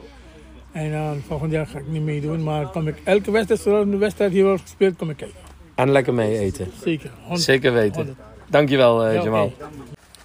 En 0.73 0.93
eh, 0.93 1.11
volgend 1.27 1.51
jaar 1.51 1.67
ga 1.67 1.77
ik 1.77 1.87
niet 1.87 2.01
meedoen, 2.01 2.43
maar 2.43 2.67
kom 2.67 2.87
ik 2.87 3.01
elke 3.03 3.31
wedstrijd, 3.31 3.61
zoals 3.61 3.85
de 3.89 3.97
wedstrijd 3.97 4.31
hier 4.31 4.43
wordt 4.45 4.61
gespeeld, 4.61 4.95
kom 4.97 5.09
ik 5.09 5.17
kijken. 5.17 5.37
En 5.75 5.91
lekker 5.91 6.13
mee 6.13 6.37
eten. 6.39 6.71
Zeker. 6.83 7.11
Zeker 7.33 7.73
weten. 7.73 7.95
Honderd. 7.95 8.17
Dankjewel, 8.49 9.07
uh, 9.07 9.13
Ja, 9.15 9.23
Jamal. 9.23 9.45
oké. 9.45 9.65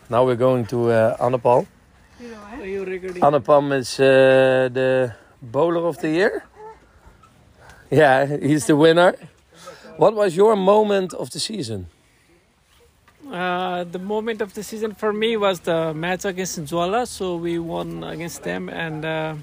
Now 0.07 0.27
we're 0.27 0.39
going 0.45 0.69
to 0.69 0.89
uh, 0.91 1.21
Annapal. 1.21 1.67
Annapam 3.21 3.73
is 3.73 3.99
uh, 4.01 4.07
the 4.73 5.11
bowler 5.39 5.83
of 5.83 5.97
the 5.97 6.09
year. 6.09 6.43
Yeah, 7.91 8.29
he's 8.41 8.65
the 8.65 8.77
winner. 8.77 9.15
What 9.97 10.15
was 10.15 10.35
your 10.35 10.57
moment 10.59 11.15
of 11.15 11.29
the 11.31 11.39
season? 11.39 11.89
Uh, 13.33 13.85
the 13.91 13.99
moment 13.99 14.41
of 14.41 14.53
the 14.53 14.63
season 14.63 14.95
for 14.95 15.13
me 15.13 15.37
was 15.37 15.61
the 15.61 15.93
match 15.95 16.25
against 16.25 16.59
Jwala. 16.65 17.07
So 17.07 17.37
we 17.37 17.59
won 17.59 18.03
against 18.03 18.43
them, 18.43 18.69
and 18.69 19.05
uh, 19.05 19.35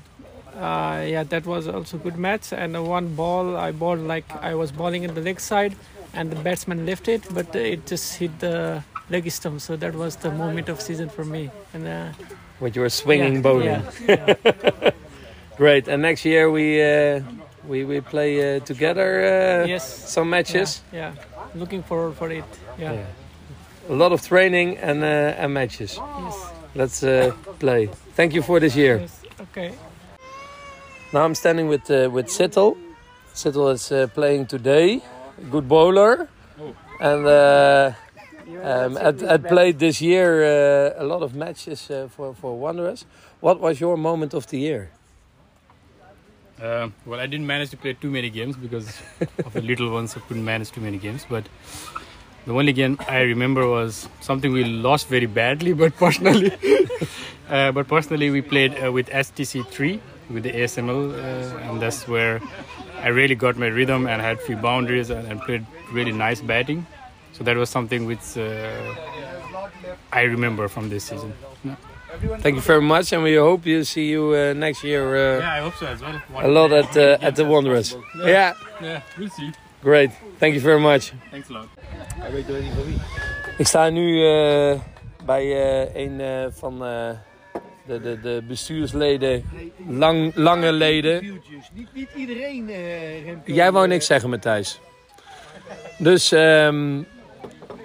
uh, 0.55 1.03
yeah, 1.07 1.23
that 1.23 1.45
was 1.45 1.67
also 1.67 1.97
a 1.97 1.99
good 1.99 2.17
match. 2.17 2.53
And 2.53 2.75
one 2.87 3.15
ball 3.15 3.57
I 3.57 3.71
bowled 3.71 3.99
like 3.99 4.25
I 4.41 4.55
was 4.55 4.71
bowling 4.71 5.03
in 5.03 5.13
the 5.13 5.21
leg 5.21 5.39
side, 5.39 5.75
and 6.13 6.31
the 6.31 6.35
batsman 6.37 6.85
left 6.85 7.07
it, 7.07 7.23
but 7.33 7.55
it 7.55 7.85
just 7.85 8.17
hit 8.17 8.39
the 8.39 8.83
leg 9.09 9.29
stump. 9.31 9.61
So 9.61 9.75
that 9.75 9.93
was 9.95 10.15
the 10.17 10.31
moment 10.31 10.69
of 10.69 10.81
season 10.81 11.09
for 11.09 11.25
me. 11.25 11.49
And 11.73 11.87
uh, 11.87 12.11
With 12.59 12.75
your 12.75 12.89
swinging 12.89 13.35
yeah, 13.35 13.41
bowling. 13.41 13.83
yeah, 14.07 14.91
Great. 15.57 15.87
And 15.87 16.01
next 16.01 16.25
year 16.25 16.49
we 16.51 16.81
uh, 16.81 17.21
we 17.67 17.83
we 17.85 18.01
play 18.01 18.57
uh, 18.57 18.59
together. 18.65 19.63
Uh, 19.63 19.67
Yes. 19.67 19.83
Some 20.11 20.29
matches. 20.29 20.81
yeah, 20.93 21.13
looking 21.55 21.83
forward 21.83 22.15
for 22.15 22.29
it. 22.31 22.43
Yeah. 22.79 23.05
A 23.89 23.93
lot 23.93 24.11
of 24.11 24.21
training 24.21 24.77
and 24.77 25.03
uh, 25.03 25.41
and 25.43 25.53
matches. 25.53 25.99
Yes. 26.23 26.35
Let's 26.75 27.03
uh, 27.03 27.31
play. 27.59 27.89
Thank 28.15 28.33
you 28.33 28.41
for 28.41 28.59
this 28.59 28.75
year. 28.75 28.99
Yes. 28.99 29.21
Okay. 29.39 29.71
Now 31.15 31.23
I'm 31.23 31.33
standing 31.33 31.69
with 31.69 31.89
uh, 31.89 32.09
with 32.11 32.29
Sittle. 32.29 32.75
Sittle 33.33 33.69
is 33.69 33.89
uh, 33.89 34.07
playing 34.13 34.47
today. 34.47 35.01
Good 35.49 35.65
bowler. 35.65 36.27
And 36.99 37.25
uh, 37.25 37.93
Um, 38.63 38.97
at, 38.97 39.21
at 39.23 39.41
played 39.47 39.79
this 39.79 40.01
year 40.01 40.29
uh, 40.43 41.03
a 41.03 41.05
lot 41.05 41.21
of 41.23 41.33
matches 41.33 41.89
uh, 41.89 42.07
for, 42.15 42.35
for 42.35 42.51
Wanderers. 42.59 43.05
What 43.39 43.57
was 43.59 43.79
your 43.79 43.95
moment 43.97 44.33
of 44.33 44.45
the 44.47 44.59
year? 44.59 44.91
Uh, 46.61 46.89
well, 47.05 47.19
I 47.19 47.27
didn't 47.31 47.47
manage 47.47 47.69
to 47.71 47.77
play 47.77 47.93
too 47.93 48.11
many 48.11 48.29
games 48.29 48.55
because 48.65 48.87
of 49.45 49.53
the 49.53 49.61
little 49.61 49.89
ones 49.97 50.15
I 50.17 50.19
couldn't 50.27 50.45
manage 50.45 50.71
too 50.71 50.81
many 50.81 50.97
games. 50.97 51.25
But 51.29 51.43
the 52.45 52.53
only 52.53 52.73
game 52.73 52.99
I 53.07 53.21
remember 53.21 53.67
was 53.67 54.09
something 54.21 54.51
we 54.51 54.63
lost 54.63 55.07
very 55.07 55.27
badly, 55.27 55.73
but 55.73 55.95
personally, 56.05 56.51
uh, 57.49 57.71
but 57.71 57.87
personally 57.87 58.29
we 58.29 58.41
played 58.41 58.73
uh, 58.83 58.91
with 58.91 59.09
STC3 59.09 59.99
with 60.29 60.43
the 60.43 60.51
ASML, 60.51 61.13
uh, 61.13 61.69
and 61.71 61.81
that's 61.81 62.07
where 62.07 62.41
I 63.03 63.09
really 63.09 63.35
got 63.35 63.57
my 63.57 63.67
rhythm 63.67 64.07
and 64.07 64.21
had 64.21 64.39
few 64.41 64.55
boundaries 64.57 65.09
and, 65.09 65.27
and 65.27 65.39
played 65.41 65.65
really 65.93 66.11
nice 66.11 66.41
batting. 66.41 66.85
So 67.33 67.43
that 67.43 67.55
was 67.57 67.69
something 67.69 68.05
which 68.07 68.37
uh, 68.37 68.95
I 70.11 70.21
remember 70.23 70.67
from 70.67 70.89
this 70.89 71.03
season. 71.05 71.33
Yeah. 71.63 71.75
Thank 72.39 72.55
you 72.55 72.61
very 72.61 72.81
much, 72.81 73.11
and 73.13 73.23
we 73.23 73.35
hope 73.35 73.65
you 73.65 73.83
see 73.83 74.09
you 74.09 74.33
uh, 74.33 74.53
next 74.53 74.83
year. 74.83 75.03
Uh, 75.15 75.39
Yeah, 75.39 75.53
I 75.53 75.59
hope 75.59 75.75
so 75.75 75.85
as 75.85 75.99
well. 76.01 76.21
A 76.33 76.47
lot 76.47 76.71
at 76.71 76.95
uh, 76.97 77.17
at 77.27 77.35
the 77.35 77.43
Wanderers. 77.43 77.93
Yeah. 78.17 78.27
Yeah. 78.27 78.53
Yeah, 78.81 79.01
we'll 79.19 79.29
see. 79.29 79.51
Great. 79.83 80.11
Thank 80.39 80.53
you 80.55 80.61
very 80.61 80.79
much. 80.79 81.11
Thanks 81.31 81.49
a 81.49 81.53
lot. 81.53 81.67
Ik 83.57 83.67
sta 83.67 83.89
nu 83.89 84.25
eh, 84.25 84.79
bij 85.25 85.43
eh, 85.43 86.03
een 86.05 86.19
eh, 86.21 86.45
van 86.51 86.85
eh, 86.85 87.09
de, 87.87 88.01
de, 88.01 88.19
de 88.21 88.43
bestuursleden, 88.47 89.43
lang, 89.87 90.35
lange 90.35 90.71
leden. 90.71 91.41
Niet, 91.73 91.87
niet 91.93 92.09
iedereen, 92.15 92.69
uh. 92.69 93.55
Jij 93.55 93.71
wou 93.71 93.87
niks 93.87 94.05
zeggen, 94.05 94.29
Matthijs. 94.29 94.79
Dus 95.97 96.31
ehm 96.31 97.03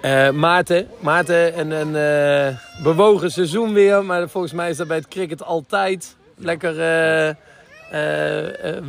eh, 0.01 0.29
Maarten, 0.31 0.87
Maarten 0.99 1.59
een, 1.59 1.71
een 1.71 1.95
eh, 1.95 2.83
bewogen 2.83 3.31
seizoen 3.31 3.73
weer. 3.73 4.05
Maar 4.05 4.29
volgens 4.29 4.53
mij 4.53 4.69
is 4.69 4.77
dat 4.77 4.87
bij 4.87 4.97
het 4.97 5.07
cricket 5.07 5.43
altijd. 5.43 6.15
Lekker 6.35 6.79
eh, 6.79 7.35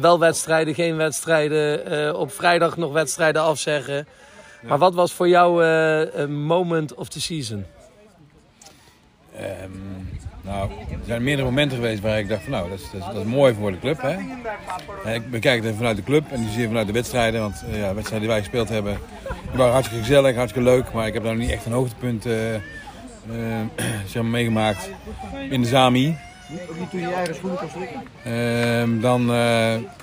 wel 0.01 0.18
wedstrijden, 0.18 0.75
geen 0.75 0.96
wedstrijden. 0.96 2.16
op 2.16 2.33
vrijdag 2.33 2.77
nog 2.77 2.92
wedstrijden 2.92 3.42
afzeggen. 3.42 4.07
Maar 4.62 4.79
wat 4.79 4.94
was 4.94 5.12
voor 5.12 5.29
jou 5.29 5.64
een 5.64 6.42
moment 6.42 6.94
of 6.94 7.09
the 7.09 7.20
season? 7.20 7.64
Ehm, 9.37 9.70
nou, 10.43 10.71
er 10.71 10.99
zijn 11.07 11.23
meerdere 11.23 11.49
momenten 11.49 11.77
geweest 11.77 12.03
waar 12.03 12.19
ik 12.19 12.29
dacht 12.29 12.43
van 12.43 12.51
nou, 12.53 12.69
dat 12.69 12.79
is, 12.79 12.91
dat 12.93 13.01
is, 13.01 13.07
dat 13.07 13.25
is 13.25 13.31
mooi 13.31 13.55
voor 13.55 13.71
de 13.71 13.79
club. 13.79 14.03
Hè? 14.03 14.17
Eh, 15.05 15.15
Ik 15.15 15.31
bekijk 15.31 15.65
het 15.65 15.77
vanuit 15.77 15.97
de 15.97 16.03
club 16.03 16.25
en 16.31 16.41
niet 16.41 16.49
zozeer 16.49 16.67
vanuit 16.67 16.87
de 16.87 16.93
wedstrijden. 16.93 17.41
Want 17.41 17.65
eh, 17.71 17.79
ja, 17.79 17.89
de 17.89 17.95
wedstrijden 17.95 18.21
die 18.21 18.29
wij 18.29 18.39
gespeeld 18.39 18.69
hebben, 18.69 18.99
die 19.49 19.59
waren 19.59 19.73
hartstikke 19.73 20.05
gezellig, 20.05 20.37
hartstikke 20.37 20.69
leuk. 20.69 20.93
Maar 20.93 21.07
ik 21.07 21.15
heb 21.15 21.23
daar 21.23 21.33
nog 21.33 21.43
niet 21.43 21.53
echt 21.53 21.67
een 21.67 21.73
hoogtepunt 21.73 22.27
eh, 22.27 22.35
zeg 24.07 24.23
maar 24.23 24.31
meegemaakt 24.31 24.91
in 25.51 25.63
de 25.63 25.69
Zami. 25.69 26.17
Ook 26.71 26.79
niet 26.79 26.91
toen 26.91 27.01
je 27.01 27.07
je 27.07 27.15
eigen 27.15 27.35
schoenen 27.35 27.59
kon 27.59 27.69
strikken? 27.69 28.03
Ehm, 28.25 29.01
dan, 29.01 29.31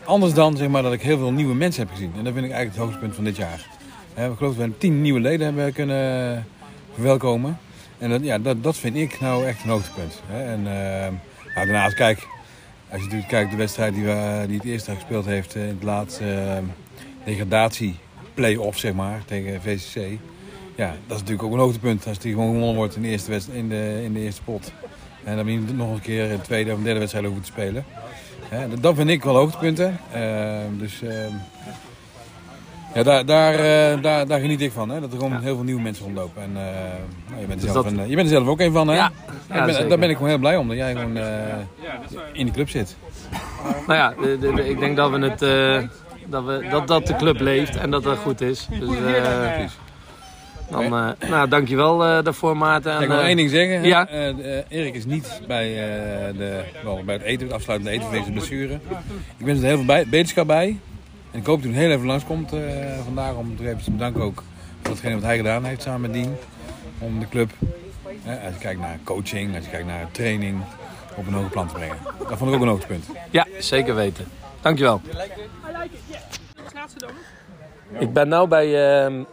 anders 0.04 0.34
dan 0.34 0.58
zeg 0.58 0.68
maar, 0.68 0.82
dat 0.82 0.94
ik 0.94 1.02
heel 1.02 1.18
veel 1.18 1.32
nieuwe 1.32 1.56
mensen 1.56 1.82
heb 1.82 1.92
gezien. 1.92 2.12
En 2.18 2.24
dat 2.24 2.34
vind 2.34 2.46
ik 2.46 2.52
eigenlijk 2.52 2.76
het 2.76 2.84
hoogtepunt 2.86 3.16
van 3.16 3.24
dit 3.24 3.36
jaar. 3.36 3.68
We 4.14 4.36
geloof 4.38 4.56
dat 4.56 4.66
we 4.66 4.78
tien 4.78 5.02
nieuwe 5.02 5.20
leden 5.20 5.46
hebben 5.46 5.74
kunnen 5.74 6.46
verwelkomen. 6.94 7.58
En 8.00 8.10
dat, 8.10 8.24
ja, 8.24 8.38
dat, 8.38 8.64
dat 8.64 8.78
vind 8.78 8.96
ik 8.96 9.20
nou 9.20 9.46
echt 9.46 9.64
een 9.64 9.70
hoogtepunt. 9.70 10.22
Hè. 10.26 10.44
En 10.44 10.60
ehm, 10.68 11.14
nou, 11.56 11.68
daarnaast, 11.68 11.96
kijk, 11.96 12.28
als 12.90 12.98
je 12.98 13.04
natuurlijk 13.04 13.28
kijkt 13.28 13.52
de 13.52 13.58
wedstrijd 13.58 13.94
die, 13.94 14.04
we, 14.04 14.44
die 14.48 14.58
het 14.58 14.66
eerste 14.66 14.94
gespeeld 14.94 15.26
heeft 15.26 15.56
eh, 15.56 15.62
in 15.62 15.68
het 15.68 15.84
laatste 15.84 16.34
ehm, 16.34 16.64
degradatie 17.24 17.96
play-off, 18.34 18.80
zeg 18.80 18.94
maar, 18.94 19.22
tegen 19.26 19.62
VCC. 19.62 20.20
Ja, 20.76 20.88
dat 20.88 21.16
is 21.16 21.22
natuurlijk 21.22 21.44
ook 21.44 21.54
een 21.54 21.60
hoogtepunt 21.60 22.08
als 22.08 22.20
die 22.20 22.34
gewoon 22.34 22.54
gewonnen 22.54 22.76
wordt 22.76 22.96
in 22.96 23.02
de 23.02 23.08
eerste, 23.08 23.40
in 23.52 23.70
de, 23.70 24.02
in 24.04 24.14
de 24.14 24.20
eerste 24.20 24.44
pot. 24.44 24.72
En 25.24 25.36
dan 25.36 25.52
je 25.52 25.60
nog 25.60 25.94
een 25.94 26.02
keer 26.02 26.32
een 26.32 26.42
tweede 26.42 26.74
of 26.74 26.80
derde 26.82 27.00
wedstrijd 27.00 27.26
over 27.26 27.42
te 27.42 27.48
spelen. 27.48 27.86
Dat, 28.80 28.96
vind 28.96 29.10
ik 29.10 29.24
wel 29.24 29.36
hoogtepunten. 29.36 30.00
Ehm, 30.14 30.78
dus 30.78 31.02
ja, 32.94 33.04
daar, 33.04 33.26
daar, 33.26 33.54
eh, 33.54 34.02
daar, 34.02 34.28
daar 34.28 34.40
geniet 34.40 34.62
ik 34.62 34.72
van. 34.72 34.90
Hè? 34.90 35.00
Dat 35.00 35.12
er 35.12 35.18
gewoon 35.18 35.42
heel 35.42 35.56
veel 35.56 35.64
nieuwe 35.64 35.82
mensen 35.82 36.04
rondlopen. 36.06 36.42
En, 36.42 36.50
eh, 36.56 36.62
nou, 37.30 37.42
je, 37.42 37.46
bent 37.48 37.50
er 37.50 37.56
Dus 37.66 37.72
zelf 37.72 37.74
dat- 37.86 37.86
een, 37.94 38.00
eh, 38.00 38.10
je 38.10 38.16
bent 38.16 38.28
er 38.28 38.34
zelf 38.34 38.48
ook 38.48 38.60
een 38.60 38.72
van, 38.72 38.88
hè? 38.88 38.96
Ja. 38.96 39.12
Ben- 39.48 39.90
daar 39.90 40.00
ben 40.00 40.10
ik 40.10 40.16
gewoon 40.16 40.30
heel 40.30 40.40
blij 40.40 40.58
om. 40.58 40.68
Dat 40.68 40.78
jij 40.78 40.92
gewoon 40.96 41.18
eh, 41.18 41.26
in 42.34 42.46
de 42.46 42.52
club 42.52 42.70
zit. 42.70 42.96
Nou 43.88 44.00
ja, 44.00 44.14
de, 44.22 44.38
de- 44.40 44.54
de- 44.54 44.70
ik 44.70 44.80
denk 44.80 44.96
dat, 44.98 45.12
we 45.12 45.20
het, 45.20 45.42
eh, 45.42 45.90
dat, 46.26 46.44
we, 46.46 46.68
dat, 46.70 46.88
dat 46.88 47.08
de 47.08 47.16
club 47.16 47.40
leeft 47.40 47.76
en 47.76 47.92
dat 47.92 48.04
dat 48.04 48.18
goed 48.18 48.42
is. 48.42 48.68
Dus, 48.80 48.90
eh, 48.98 49.60
dan, 50.72 50.84
eh, 50.84 51.30
nou, 51.30 51.48
dankjewel 51.50 52.06
eh 52.06 52.24
daarvoor, 52.24 52.58
Maarten. 52.58 52.92
En, 52.96 53.02
ik 53.02 53.08
wil 53.08 53.20
één 53.20 53.36
ding 53.38 53.50
zeggen. 53.50 53.84
Ja. 53.84 54.08
Erik 54.68 54.96
is 54.96 55.06
niet 55.06 55.42
bij, 55.48 55.68
eh, 55.68 56.38
de, 56.38 56.62
wel, 56.84 57.02
bij 57.06 57.16
het 57.16 57.24
eten, 57.24 57.46
het 57.46 57.56
afsluitende 57.56 57.94
eten 57.94 58.08
van 58.10 58.18
deze 58.20 58.32
blessure. 58.32 58.74
Ik 59.38 59.46
wens 59.46 59.60
er 59.60 59.66
heel 59.66 59.76
veel 59.76 59.86
bij, 59.86 60.06
beterschap 60.10 60.48
bij. 60.48 60.80
En 61.32 61.40
ik 61.40 61.46
hoop 61.46 61.64
dat 61.64 61.72
hij 61.72 61.82
heel 61.82 61.92
even 61.92 62.06
langskomt 62.06 62.54
eh 62.54 62.60
vandaag 63.04 63.36
om 63.36 63.56
te 63.58 63.92
bedanken 63.92 64.22
ook 64.22 64.44
voor 64.82 64.92
hetgene 64.92 65.14
wat 65.14 65.24
hij 65.24 65.38
gedaan 65.38 65.64
heeft 65.64 65.82
samen 65.82 66.02
met 66.02 66.14
Dien. 66.14 66.36
Om 67.00 67.20
de 67.20 67.30
club, 67.30 67.52
als 68.26 68.54
je 68.54 68.60
kijkt 68.60 68.80
naar 68.80 69.00
coaching, 69.04 69.56
als 69.56 69.64
je 69.66 69.72
kijkt 69.72 69.88
naar 69.88 70.12
training, 70.12 70.62
op 71.16 71.28
een 71.28 71.34
hoger 71.34 71.50
plan 71.50 71.68
te 71.68 71.74
brengen. 71.74 71.98
Dat 72.30 72.38
vond 72.38 72.50
ik 72.50 72.56
ook 72.56 72.62
een 72.62 72.68
hoogtepunt. 72.68 73.06
Ja, 73.32 73.48
zeker 73.60 73.96
weten. 73.96 74.26
Dankjewel. 74.62 75.02
Ik 78.00 78.14
ben 78.14 78.30
nu 78.30 78.48
bij 78.48 79.00
ehm 79.06 79.24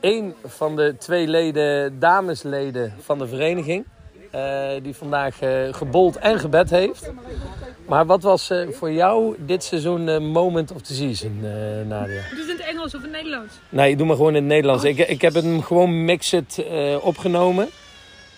één 0.00 0.34
van 0.44 0.76
de 0.76 0.96
twee 0.98 1.28
leden, 1.28 1.98
damesleden 1.98 2.94
van 3.00 3.18
de 3.18 3.26
vereniging. 3.26 3.84
eh, 4.30 4.68
die 4.82 4.94
vandaag 4.94 5.40
eh, 5.40 5.50
gebold 5.74 6.16
en 6.16 6.38
gebed 6.38 6.70
heeft. 6.70 7.12
Maar 7.88 8.06
wat 8.06 8.22
was 8.22 8.50
eh, 8.50 8.68
voor 8.70 8.92
jou 8.92 9.36
dit 9.38 9.64
seizoen 9.64 10.06
de 10.06 10.20
moment 10.20 10.72
of 10.72 10.82
the 10.82 10.94
season, 10.94 11.38
eh, 11.42 11.86
Nadia? 11.86 12.22
Dit 12.30 12.38
is 12.38 12.48
in 12.48 12.56
het 12.56 12.60
Engels 12.60 12.94
of 12.94 13.02
in 13.02 13.02
het 13.02 13.10
Nederlands? 13.10 13.54
Nee, 13.68 13.96
doe 13.96 14.06
maar 14.06 14.16
gewoon 14.16 14.34
in 14.34 14.42
het 14.42 14.52
Nederlands. 14.52 14.84
Ik, 14.84 14.98
ik 14.98 15.20
heb 15.20 15.34
hem 15.34 15.62
gewoon 15.62 16.04
mixed 16.04 16.58
eh, 16.58 16.96
opgenomen. 17.00 17.68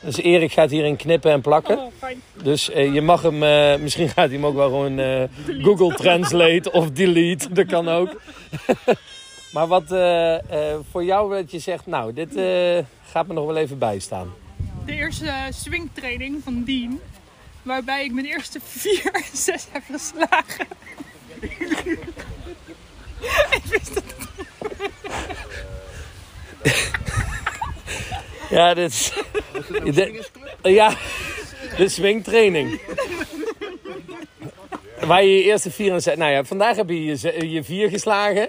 Dus 0.01 0.17
Erik 0.17 0.53
gaat 0.53 0.71
hierin 0.71 0.97
knippen 0.97 1.31
en 1.31 1.41
plakken. 1.41 1.79
Oh, 1.79 1.93
fijn. 1.99 2.23
Dus 2.43 2.67
je 2.67 3.01
mag 3.01 3.23
hem, 3.23 3.39
misschien 3.83 4.09
gaat 4.09 4.27
hij 4.29 4.35
hem 4.35 4.47
ook 4.47 4.55
wel 4.55 4.69
gewoon 4.69 5.29
Google 5.63 5.95
Translate 5.95 6.73
of 6.73 6.91
delete. 6.91 7.53
Dat 7.53 7.67
kan 7.67 7.89
ook. 7.89 8.21
maar 9.55 9.67
wat 9.67 9.85
voor 10.91 11.05
jou 11.05 11.35
dat 11.35 11.51
je 11.51 11.59
zegt, 11.59 11.87
nou, 11.87 12.13
dit 12.13 12.29
gaat 13.11 13.27
me 13.27 13.35
nog 13.35 13.47
wel 13.47 13.57
even 13.57 13.79
bijstaan. 13.79 14.33
De 14.87 14.93
eerste 14.93 15.33
swingtraining 15.51 16.41
van 16.45 16.65
Dean. 16.65 17.01
Waarbij 17.71 18.05
ik 18.05 18.13
mijn 18.13 18.27
eerste 18.27 18.61
vier 18.65 19.07
en 19.13 19.25
zes 19.33 19.67
heb 19.71 19.83
geslagen. 19.91 20.67
ik 23.51 23.63
wist 23.69 23.95
het 23.95 24.05
Ja, 28.51 28.75
dit 28.75 28.91
is... 28.93 29.13
De- 29.95 30.25
ja, 30.63 30.95
de 31.77 31.89
swingtraining. 31.89 32.81
Waar 35.01 35.25
je 35.25 35.37
je 35.37 35.43
eerste 35.43 35.71
vier 35.71 35.93
en 35.93 36.03
zes... 36.03 36.17
Nou 36.17 36.33
ja, 36.33 36.45
vandaag 36.45 36.77
heb 36.77 36.89
je 36.89 37.05
je, 37.51 37.65
vier 37.65 37.89
geslagen. 37.89 38.49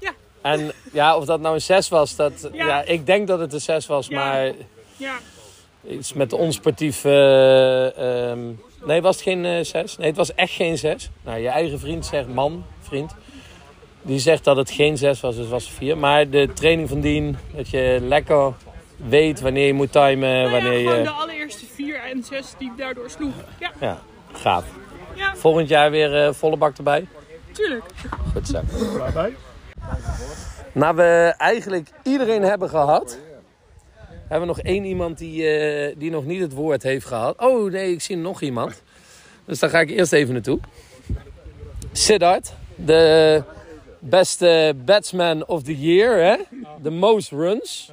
Ja. 0.00 0.12
En 0.42 0.72
ja, 0.92 1.16
of 1.16 1.24
dat 1.24 1.40
nou 1.40 1.54
een 1.54 1.60
zes 1.60 1.88
was, 1.88 2.16
dat... 2.16 2.48
Ja, 2.52 2.66
Ja. 2.66 2.82
ik 2.82 3.06
denk 3.06 3.26
dat 3.26 3.38
het 3.38 3.52
een 3.52 3.60
zes 3.60 3.86
was, 3.86 4.06
Ja. 4.06 4.24
maar... 4.24 4.52
Ja. 4.96 5.18
Iets 5.88 6.12
met 6.12 6.32
onsportief... 6.32 7.04
eh, 7.04 8.30
ehm, 8.30 8.40
nee, 8.84 9.02
was 9.02 9.14
het 9.14 9.24
geen 9.24 9.44
eh, 9.44 9.64
zes? 9.64 9.96
Nee, 9.96 10.06
het 10.06 10.16
was 10.16 10.34
echt 10.34 10.52
geen 10.52 10.78
zes. 10.78 11.10
Nou, 11.24 11.40
je 11.40 11.48
eigen 11.48 11.78
vriend 11.78 12.06
zegt, 12.06 12.28
man, 12.28 12.64
vriend... 12.80 13.14
Die 14.04 14.18
zegt 14.18 14.44
dat 14.44 14.56
het 14.56 14.70
geen 14.70 14.96
zes 14.96 15.20
was, 15.20 15.36
dus 15.36 15.48
was 15.48 15.64
het 15.64 15.74
vier. 15.74 15.98
Maar 15.98 16.30
de 16.30 16.52
training 16.54 16.88
van 16.88 17.00
Dien, 17.00 17.36
dat 17.54 17.68
je 17.68 17.98
lekker 18.02 18.52
weet 18.96 19.40
wanneer 19.40 19.66
je 19.66 19.72
moet 19.72 19.92
timen, 19.92 20.18
Nou 20.18 20.44
ja, 20.44 20.50
wanneer 20.50 20.78
gewoon 20.78 20.96
je... 20.96 21.02
de 21.02 21.10
allereerste 21.10 21.64
vier 21.74 22.00
en 22.10 22.22
zes 22.22 22.54
die 22.58 22.70
ik 22.70 22.78
daardoor 22.78 23.10
sloeg. 23.10 23.32
Ja, 23.58 23.70
Ja, 23.80 23.98
gaaf. 24.32 24.64
Ja. 25.14 25.36
Volgend 25.36 25.68
jaar 25.68 25.90
weer 25.90 26.26
eh, 26.26 26.32
volle 26.32 26.56
bak 26.56 26.76
erbij. 26.76 27.06
tuurlijk. 27.52 27.84
Goed 28.32 28.48
zo. 28.48 28.60
Nou, 30.72 30.96
we 30.96 31.34
eigenlijk 31.38 31.88
iedereen 32.02 32.42
hebben 32.42 32.68
gehad. 32.68 33.18
Hebben 34.32 34.50
we 34.50 34.56
nog 34.56 34.64
één 34.66 34.84
iemand 34.84 35.18
die, 35.18 35.48
eh, 35.48 35.94
die 35.98 36.10
nog 36.10 36.24
niet 36.24 36.40
het 36.40 36.52
woord 36.52 36.82
heeft 36.82 37.06
gehad. 37.06 37.38
Oh 37.38 37.72
nee, 37.72 37.92
ik 37.92 38.00
zie 38.00 38.16
nog 38.16 38.40
iemand. 38.40 38.82
Dus 39.44 39.58
daar 39.58 39.70
ga 39.70 39.80
ik 39.80 39.90
eerst 39.90 40.12
even 40.12 40.32
naartoe. 40.32 40.58
Siddharth, 41.92 42.52
de 42.74 43.42
beste 43.98 44.74
batsman 44.84 45.46
of 45.46 45.62
the 45.62 45.80
year, 45.80 46.24
hè? 46.24 46.36
The 46.82 46.90
most 46.90 47.30
runs 47.30 47.92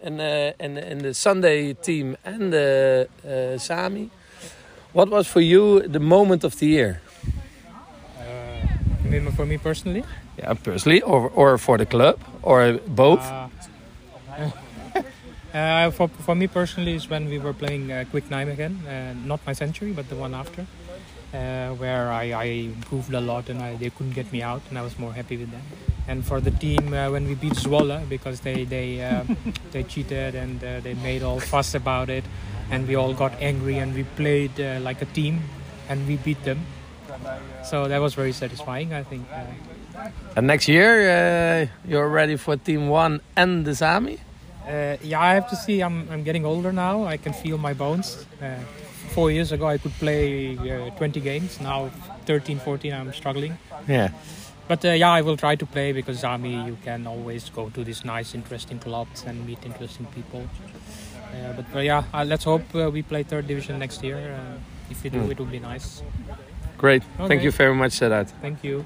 in, 0.00 0.20
eh, 0.20 0.46
in, 0.46 0.76
in 0.76 0.98
the 0.98 1.12
Sunday 1.12 1.74
team 1.80 2.16
en 2.22 2.50
de 2.50 3.08
eh, 3.24 3.58
Sami. 3.58 4.10
What 4.92 5.08
was 5.08 5.26
for 5.28 5.42
you 5.42 5.90
the 5.90 6.00
moment 6.00 6.44
of 6.44 6.54
the 6.54 6.66
year? 6.66 7.00
You 9.02 9.10
mean 9.10 9.32
for 9.32 9.46
me 9.46 9.58
personally? 9.58 10.04
Yeah, 10.34 10.54
personally, 10.62 11.02
or, 11.02 11.30
or 11.34 11.58
for 11.58 11.78
the 11.78 11.86
club, 11.86 12.18
or 12.40 12.80
both? 12.86 13.20
Uh, 13.20 14.50
Uh, 15.52 15.90
for, 15.90 16.08
for 16.08 16.34
me 16.34 16.46
personally, 16.46 16.94
is 16.94 17.10
when 17.10 17.28
we 17.28 17.38
were 17.38 17.52
playing 17.52 17.92
uh, 17.92 18.04
Quick 18.10 18.28
Nijmegen, 18.30 18.74
uh, 18.86 19.12
not 19.26 19.40
my 19.46 19.52
century, 19.52 19.92
but 19.92 20.08
the 20.08 20.16
one 20.16 20.34
after, 20.34 20.62
uh, 21.34 21.68
where 21.74 22.10
I, 22.10 22.32
I 22.32 22.44
improved 22.44 23.12
a 23.12 23.20
lot 23.20 23.50
and 23.50 23.60
I, 23.62 23.76
they 23.76 23.90
couldn't 23.90 24.14
get 24.14 24.32
me 24.32 24.42
out, 24.42 24.62
and 24.70 24.78
I 24.78 24.82
was 24.82 24.98
more 24.98 25.12
happy 25.12 25.36
with 25.36 25.50
that. 25.50 25.62
And 26.08 26.24
for 26.24 26.40
the 26.40 26.50
team, 26.50 26.94
uh, 26.94 27.10
when 27.10 27.28
we 27.28 27.34
beat 27.34 27.52
Zwolle, 27.52 28.08
because 28.08 28.40
they 28.40 28.64
they 28.64 29.02
uh, 29.04 29.24
they 29.72 29.82
cheated 29.84 30.34
and 30.34 30.62
uh, 30.64 30.80
they 30.80 30.94
made 30.94 31.22
all 31.22 31.38
fuss 31.38 31.74
about 31.74 32.08
it, 32.10 32.24
and 32.70 32.88
we 32.88 32.96
all 32.96 33.12
got 33.14 33.32
angry 33.40 33.76
and 33.78 33.94
we 33.94 34.04
played 34.16 34.58
uh, 34.58 34.80
like 34.80 35.00
a 35.02 35.06
team, 35.06 35.40
and 35.88 36.06
we 36.08 36.16
beat 36.16 36.42
them. 36.44 36.66
So 37.64 37.86
that 37.88 37.98
was 38.00 38.14
very 38.14 38.32
satisfying, 38.32 38.92
I 38.94 39.02
think. 39.04 39.26
Uh, 39.30 39.44
And 40.36 40.46
next 40.46 40.66
year, 40.68 40.90
uh, 41.06 41.66
you're 41.86 42.08
ready 42.08 42.36
for 42.36 42.56
Team 42.56 42.88
One 42.88 43.20
and 43.36 43.64
the 43.64 43.74
Sami? 43.74 44.18
Uh, 44.68 44.96
yeah, 45.02 45.20
I 45.20 45.34
have 45.34 45.48
to 45.48 45.56
see. 45.56 45.80
I'm, 45.82 46.08
I'm 46.10 46.22
getting 46.22 46.44
older 46.46 46.72
now. 46.72 47.04
I 47.04 47.16
can 47.16 47.32
feel 47.32 47.58
my 47.58 47.74
bones. 47.74 48.26
Uh, 48.40 48.46
four 49.14 49.30
years 49.30 49.52
ago, 49.52 49.66
I 49.66 49.78
could 49.78 49.92
play 49.98 50.56
uh, 50.56 50.90
20 50.96 51.20
games. 51.20 51.60
Now, 51.60 51.90
13, 52.26 52.58
14, 52.60 52.92
I'm 52.92 53.12
struggling. 53.12 53.58
Yeah. 53.88 54.10
But 54.68 54.84
uh, 54.84 54.90
yeah, 54.90 55.10
I 55.10 55.20
will 55.22 55.36
try 55.36 55.56
to 55.56 55.66
play 55.66 55.92
because 55.92 56.22
Army, 56.24 56.54
you 56.64 56.76
can 56.84 57.06
always 57.06 57.50
go 57.50 57.68
to 57.70 57.84
these 57.84 58.04
nice, 58.04 58.34
interesting 58.34 58.78
clubs 58.78 59.24
and 59.26 59.44
meet 59.46 59.58
interesting 59.66 60.06
people. 60.14 60.40
Uh, 60.40 61.52
but, 61.56 61.64
but 61.72 61.84
yeah, 61.84 62.04
uh, 62.14 62.24
let's 62.24 62.44
hope 62.44 62.62
uh, 62.74 62.88
we 62.90 63.02
play 63.02 63.22
third 63.24 63.46
division 63.46 63.78
next 63.78 64.02
year. 64.04 64.16
Uh, 64.16 64.58
if 64.90 65.02
we 65.02 65.10
do, 65.10 65.18
Hmm. 65.18 65.30
it 65.30 65.38
will 65.38 65.50
be 65.50 65.58
nice. 65.58 66.02
Great. 66.78 67.02
Okay. 67.18 67.28
Thank 67.28 67.42
you 67.42 67.50
very 67.50 67.74
much, 67.74 67.92
Sedat. 67.92 68.32
Thank 68.40 68.62
you. 68.62 68.84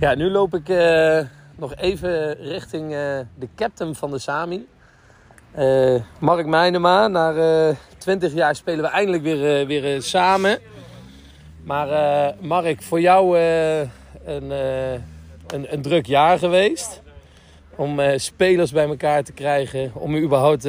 Ja, 0.00 0.14
nu 0.14 0.30
loop 0.30 0.54
ik 0.54 0.68
nog 1.56 1.74
even 1.76 2.32
richting 2.34 2.90
de 3.38 3.48
captain 3.56 3.94
van 3.94 4.10
de 4.10 4.18
Sami. 4.18 4.66
Eh, 5.58 5.94
Mark 6.18 6.46
Meinema. 6.46 7.08
Na 7.08 7.34
eh 7.34 7.76
20 7.98 8.32
jaar 8.32 8.56
spelen 8.56 8.84
we 8.84 8.90
eindelijk 8.90 9.22
weer, 9.22 9.60
eh, 9.60 9.66
weer 9.66 10.02
samen. 10.02 10.58
Maar 11.64 12.34
Mark, 12.40 12.82
voor 12.82 13.00
jou 13.00 13.38
een, 13.38 14.50
een, 15.46 15.72
een 15.72 15.82
druk 15.82 16.06
jaar 16.06 16.38
geweest. 16.38 17.02
Om 17.76 18.00
spelers 18.16 18.72
bij 18.72 18.88
elkaar 18.88 19.22
te 19.24 19.32
krijgen. 19.32 19.90
Om 19.94 20.16
überhaupt 20.16 20.68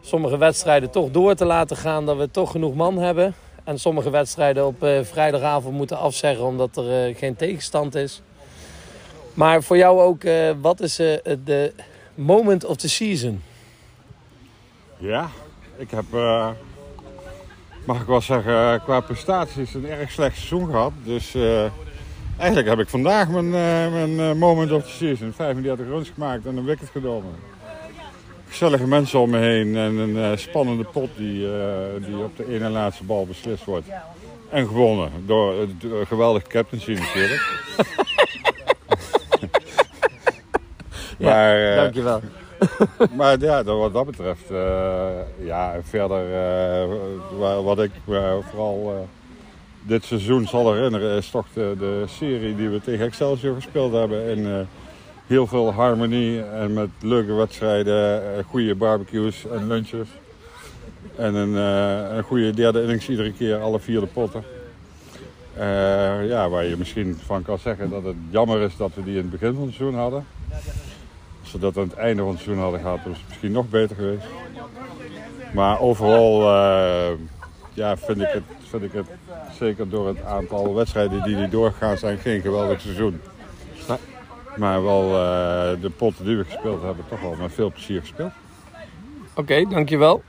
sommige 0.00 0.38
wedstrijden 0.38 0.90
toch 0.90 1.10
door 1.10 1.34
te 1.34 1.44
laten 1.44 1.76
gaan. 1.76 2.06
Dat 2.06 2.16
we 2.16 2.30
toch 2.30 2.50
genoeg 2.50 2.74
man 2.74 2.98
hebben. 2.98 3.34
En 3.64 3.78
sommige 3.78 4.10
wedstrijden 4.10 4.66
op 4.66 4.86
vrijdagavond 5.02 5.76
moeten 5.76 5.98
afzeggen 5.98 6.44
omdat 6.44 6.76
er 6.76 7.14
geen 7.14 7.36
tegenstand 7.36 7.94
is. 7.94 8.22
Maar 9.34 9.62
voor 9.62 9.76
jou 9.76 10.00
ook, 10.00 10.22
wat 10.60 10.80
is 10.80 10.96
de 11.44 11.72
moment 12.14 12.64
of 12.64 12.76
the 12.76 12.88
season? 12.88 13.42
Ja, 14.98 15.28
ik 15.76 15.90
heb, 15.90 16.04
eh, 16.12 16.48
mag 17.84 18.00
ik 18.00 18.06
wel 18.06 18.20
zeggen, 18.20 18.82
qua 18.82 19.00
prestaties 19.00 19.74
een 19.74 19.86
erg 19.88 20.10
slecht 20.10 20.36
seizoen 20.36 20.70
gehad. 20.70 20.92
Dus 21.04 21.34
eh, 21.34 21.64
eigenlijk 22.36 22.68
heb 22.68 22.78
ik 22.78 22.88
vandaag 22.88 23.28
mijn, 23.28 23.44
eh, 23.44 23.92
mijn 23.92 24.20
eh, 24.20 24.32
moment 24.32 24.72
of 24.72 24.84
the 24.84 24.90
season. 24.90 25.32
35 25.32 25.86
runs 25.86 26.10
gemaakt 26.14 26.46
en 26.46 26.56
een 26.56 26.64
wicket 26.64 26.88
genomen. 26.92 27.32
Gezellige 28.48 28.86
mensen 28.86 29.20
om 29.20 29.30
me 29.30 29.38
heen 29.38 29.76
en 29.76 29.96
een 29.96 30.16
eh, 30.16 30.36
spannende 30.36 30.84
pot 30.84 31.10
die, 31.16 31.52
eh, 31.52 32.04
die 32.06 32.16
op 32.16 32.36
de 32.36 32.54
ene 32.54 32.68
laatste 32.68 33.04
bal 33.04 33.26
beslist 33.26 33.64
wordt. 33.64 33.86
En 34.50 34.66
gewonnen 34.66 35.10
door 35.26 35.60
het 35.60 35.70
eh, 35.82 35.90
geweldige 36.06 36.46
captaincy 36.46 36.92
natuurlijk. 36.92 37.42
Ja, 41.18 41.30
maar, 41.30 41.70
eh, 41.70 41.76
dankjewel. 41.76 42.20
maar 43.16 43.40
ja, 43.40 43.64
wat 43.64 43.92
dat 43.92 44.06
betreft, 44.06 44.50
eh, 44.50 45.08
ja, 45.44 45.76
verder 45.82 46.24
eh, 46.24 46.88
wa- 47.38 47.62
wat 47.62 47.78
ik 47.78 47.90
eh, 48.08 48.32
vooral 48.50 49.08
dit 49.82 50.04
seizoen 50.04 50.46
zal 50.46 50.72
herinneren 50.72 51.16
is 51.16 51.30
toch 51.30 51.46
de, 51.52 52.04
serie 52.06 52.56
die 52.56 52.68
we 52.68 52.80
tegen 52.80 53.06
Excelsior 53.06 53.54
gespeeld 53.54 53.92
hebben. 53.92 54.36
In 54.36 54.66
heel 55.26 55.46
veel 55.46 55.72
harmonie 55.72 56.42
en 56.42 56.72
met 56.72 56.88
leuke 57.00 57.32
wedstrijden, 57.32 58.22
goede 58.44 58.74
barbecues 58.74 59.46
en 59.46 59.66
lunches. 59.66 60.08
En 61.16 61.34
een, 61.34 61.56
eh, 61.56 62.16
een 62.16 62.22
goede 62.22 62.50
derde 62.50 62.82
innings 62.82 63.08
iedere 63.08 63.32
keer, 63.32 63.56
alle 63.60 63.80
vier 63.80 64.00
de 64.00 64.06
potten. 64.06 64.44
Ja, 66.28 66.48
waar 66.48 66.64
je 66.64 66.76
misschien 66.76 67.18
van 67.24 67.42
kan 67.42 67.58
zeggen 67.58 67.90
dat 67.90 68.04
het 68.04 68.16
jammer 68.30 68.60
is 68.60 68.76
dat 68.76 68.90
we 68.94 69.02
die 69.04 69.14
in 69.16 69.20
het 69.20 69.30
begin 69.30 69.54
van 69.54 69.64
het 69.66 69.74
seizoen 69.74 69.98
hadden. 69.98 70.26
Als 71.48 71.60
we 71.60 71.66
dat 71.66 71.76
aan 71.76 71.88
het 71.88 71.98
einde 71.98 72.22
van 72.22 72.30
het 72.30 72.40
seizoen 72.40 72.62
hadden 72.62 72.80
gehad, 72.80 72.98
was 73.04 73.16
het 73.16 73.28
misschien 73.28 73.52
nog 73.52 73.68
beter 73.68 73.96
geweest. 73.96 74.26
Maar 75.54 75.80
overal 75.80 76.40
eh, 76.40 77.18
ja, 77.72 77.96
vind, 77.96 78.20
ik 78.20 78.28
het, 78.28 78.42
vind 78.68 78.82
ik 78.82 78.92
het, 78.92 79.06
zeker 79.58 79.88
door 79.88 80.06
het 80.08 80.22
aantal 80.22 80.74
wedstrijden 80.74 81.22
die 81.22 81.36
niet 81.36 81.50
doorgaan 81.50 81.98
zijn, 81.98 82.18
geen 82.18 82.40
geweldig 82.40 82.80
seizoen. 82.80 83.20
Maar 84.56 84.82
wel 84.82 85.04
eh, 85.04 85.80
de 85.80 85.90
potten 85.96 86.24
die 86.24 86.36
we 86.36 86.44
gespeeld 86.44 86.82
hebben, 86.82 87.04
toch 87.08 87.20
wel 87.20 87.34
met 87.34 87.52
veel 87.52 87.70
plezier 87.70 88.00
gespeeld. 88.00 88.32
Oké, 89.34 89.64
dankjewel. 89.68 90.22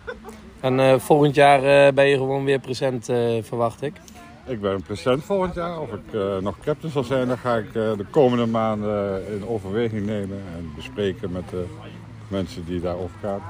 En 0.60 0.80
eh, 0.80 1.00
volgend 1.00 1.36
jaar 1.36 1.94
ben 1.94 2.06
je 2.06 2.18
gewoon 2.18 2.46
weer 2.46 2.60
present, 2.60 3.06
verwacht 3.42 3.82
ik. 3.82 3.94
Ik 4.50 4.62
ben 4.62 4.82
present 4.82 5.24
volgend 5.24 5.56
jaar. 5.56 5.80
Of 5.80 5.90
ik 5.92 6.14
eh, 6.14 6.38
nog 6.38 6.56
captain 6.64 6.92
zal 6.92 7.04
zijn, 7.04 7.28
dat 7.28 7.38
ga 7.38 7.56
ik 7.56 7.68
eh, 7.68 7.74
de 7.74 8.06
komende 8.10 8.46
maanden 8.46 9.28
in 9.28 9.48
overweging 9.48 10.06
nemen 10.06 10.38
en 10.56 10.72
bespreken 10.76 11.32
met 11.32 11.50
de 11.50 11.66
mensen 12.28 12.66
die 12.66 12.82
daarover 12.82 13.16
gaan. 13.22 13.42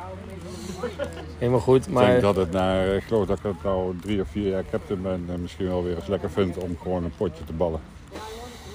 Helemaal 1.38 1.60
goed, 1.60 1.88
Ik 1.88 1.94
maar 1.94 2.06
denk 2.06 2.22
dat 2.22 2.36
het 2.36 2.52
na, 2.52 2.84
ik 2.84 3.04
geloof 3.04 3.26
dat 3.26 3.38
ik 3.38 3.44
het 3.44 3.64
nou 3.64 3.96
drie 4.02 4.22
of 4.22 4.28
vier 4.28 4.50
jaar 4.50 4.64
captain 4.72 5.02
ben 5.02 5.26
en 5.30 5.42
misschien 5.42 5.68
wel 5.68 5.84
weer 5.84 5.96
eens 5.96 6.08
lekker 6.08 6.32
vind 6.32 6.58
om 6.58 6.78
gewoon 6.82 7.04
een 7.04 7.14
potje 7.18 7.44
te 7.44 7.54
ballen. 7.54 7.80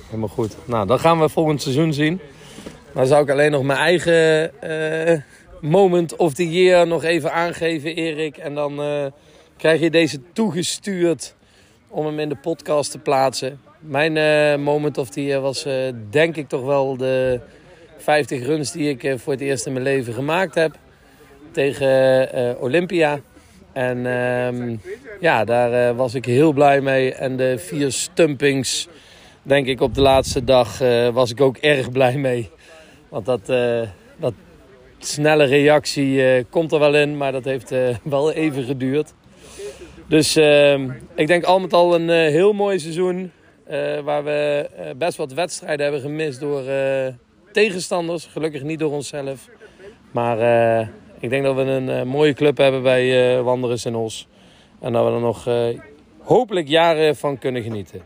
helemaal 0.07 0.29
goed. 0.29 0.57
Nou, 0.65 0.87
dan 0.87 0.99
gaan 0.99 1.21
we 1.21 1.29
volgend 1.29 1.63
seizoen 1.63 1.93
zien. 1.93 2.21
Dan 2.95 3.07
zou 3.07 3.23
ik 3.23 3.31
alleen 3.31 3.51
nog 3.51 3.63
mijn 3.63 3.79
eigen 3.79 4.53
eh, 4.61 5.21
moment 5.61 6.17
of 6.17 6.35
the 6.35 6.51
year 6.51 6.87
nog 6.87 7.05
even 7.05 7.33
aangeven, 7.33 7.95
Erik. 7.95 8.37
En 8.37 8.55
dan 8.55 8.83
eh, 8.83 9.07
krijg 9.57 9.81
je 9.81 9.91
deze 9.91 10.21
toegestuurd 10.33 11.35
om 11.95 12.07
hem 12.07 12.19
in 12.19 12.29
de 12.29 12.37
podcast 12.37 12.91
te 12.91 12.99
plaatsen. 12.99 13.61
Mijn 13.79 14.17
eh, 14.17 14.57
moment 14.57 14.99
of 14.99 15.15
year 15.15 15.41
was 15.41 15.65
eh, 15.65 15.75
denk 16.11 16.37
ik 16.37 16.49
toch 16.49 16.65
wel 16.65 16.97
de 16.97 17.41
50 17.99 18.45
runs 18.47 18.73
die 18.73 18.89
ik 18.89 19.05
eh, 19.05 19.19
voor 19.19 19.33
het 19.33 19.43
eerst 19.43 19.67
in 19.67 19.73
mijn 19.73 19.85
leven 19.85 20.15
gemaakt 20.15 20.55
heb. 20.55 20.77
Tegen 21.53 22.57
Olympia. 22.61 23.21
En 23.73 24.07
ehm, 24.07 24.77
ja, 25.21 25.45
daar 25.45 25.95
was 25.95 26.15
ik 26.15 26.25
heel 26.25 26.53
blij 26.53 26.81
mee. 26.81 27.15
En 27.15 27.37
de 27.37 27.59
vier 27.59 27.93
stumpings, 27.93 28.89
denk 29.43 29.67
ik, 29.67 29.81
op 29.81 29.95
de 29.95 30.01
laatste 30.01 30.45
dag 30.45 30.79
was 31.13 31.31
ik 31.31 31.41
ook 31.41 31.57
erg 31.57 31.91
blij 31.91 32.17
mee. 32.17 32.51
Want 33.09 33.27
dat, 33.27 33.47
dat 34.17 34.35
snelle 34.99 35.45
reactie 35.45 36.45
komt 36.45 36.73
er 36.73 36.79
wel 36.79 36.95
in, 36.95 37.17
maar 37.17 37.33
dat 37.33 37.45
heeft 37.45 37.75
wel 38.03 38.33
even 38.33 38.65
geduurd. 38.65 39.15
Dus 40.09 40.37
ehm, 40.37 40.91
ik 41.15 41.27
denk 41.27 41.45
al 41.45 41.61
met 41.61 41.73
al 41.73 41.95
een 41.95 42.11
eh, 42.11 42.17
heel 42.17 42.53
mooi 42.53 42.79
seizoen. 42.79 43.33
eh, 43.65 44.01
waar 44.01 44.25
we 44.25 44.69
eh, 44.77 44.95
best 44.97 45.17
wat 45.17 45.33
wedstrijden 45.33 45.83
hebben 45.83 46.03
gemist 46.03 46.41
door 46.41 46.63
tegenstanders. 47.53 48.27
Gelukkig 48.27 48.63
niet 48.63 48.79
door 48.79 48.93
onszelf. 48.93 49.49
Maar 50.11 50.39
ik 51.21 51.31
denk 51.31 51.45
dat 51.45 51.55
we 51.55 51.63
een 51.63 52.09
mooie 52.09 52.33
club 52.33 52.57
hebben 52.57 52.83
bij 52.83 53.43
Wanderers 53.43 53.85
in 53.85 53.95
Os. 53.95 54.29
En 54.81 54.93
dat 54.93 55.05
we 55.07 55.13
er 55.13 55.21
nog 55.21 55.49
hopelijk 56.19 56.69
jaren 56.69 57.17
van 57.17 57.39
kunnen 57.39 57.63
genieten. 57.63 58.03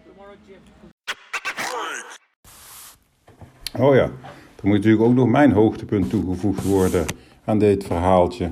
Oh 3.78 3.94
ja, 3.94 4.02
er 4.02 4.62
moet 4.62 4.76
natuurlijk 4.76 5.02
ook 5.02 5.14
nog 5.14 5.28
mijn 5.28 5.52
hoogtepunt 5.52 6.11
toegevoegd 6.11 6.64
worden 6.64 7.04
aan 7.44 7.58
dit 7.58 7.84
verhaaltje. 7.84 8.50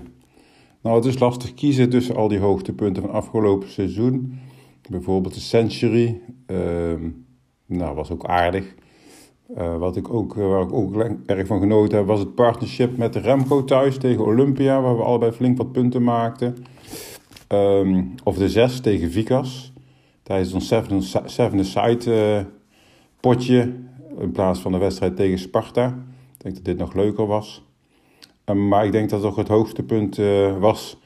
Nou, 0.87 0.99
het 0.99 1.07
is 1.07 1.19
lastig 1.19 1.55
kiezen 1.55 1.91
tussen 1.91 2.17
al 2.17 2.29
die 2.29 2.39
hoogtepunten 2.39 3.03
van 3.03 3.13
afgelopen 3.13 3.71
seizoen. 3.71 4.39
Bijvoorbeeld 4.91 5.35
de 5.35 5.41
Century. 5.41 6.21
ehm, 6.47 7.09
nou, 7.67 7.95
was 7.95 8.11
ook 8.11 8.25
aardig. 8.25 8.75
Eh, 9.55 9.79
wat 9.79 9.97
ik 9.97 10.13
ook, 10.13 10.37
eh, 10.37 10.49
waar 10.49 10.63
ik 10.63 10.73
ook 10.73 11.05
erg 11.27 11.47
van 11.47 11.61
genoten 11.61 11.99
heb, 11.99 12.07
was 12.07 12.19
het 12.19 12.35
partnership 12.35 12.97
met 12.97 13.17
Remco 13.17 13.65
thuis 13.65 13.99
tegen 13.99 14.25
Olympia, 14.25 14.81
waar 14.81 14.97
we 14.97 15.03
allebei 15.03 15.33
flink 15.33 15.59
wat 15.59 15.73
punten 15.73 16.03
maakten. 16.03 16.57
Ehm, 17.47 18.03
of 18.25 18.37
de 18.37 18.49
zes 18.49 18.81
tegen 18.81 19.11
Vikas. 19.11 19.73
Tijdens 20.23 20.53
ons 20.53 20.67
seven, 20.67 21.03
seven 21.25 21.65
side 21.65 22.15
eh, 22.15 22.45
potje. 23.21 23.73
In 24.19 24.33
plaats 24.33 24.61
van 24.61 24.73
de 24.73 24.79
wedstrijd 24.79 25.17
tegen 25.17 25.39
Sparta. 25.39 25.87
Ik 25.87 26.43
denk 26.43 26.55
dat 26.55 26.65
dit 26.65 26.79
nog 26.79 26.95
leuker 26.95 27.27
was. 27.27 27.66
Um, 28.51 28.69
maar 28.69 28.85
ik 28.85 28.93
denk 28.93 29.11
dat 29.11 29.21
toch 29.21 29.37
het 29.37 29.49
hoogtepunt 29.49 30.19
uh, 30.19 30.59
was 30.59 30.99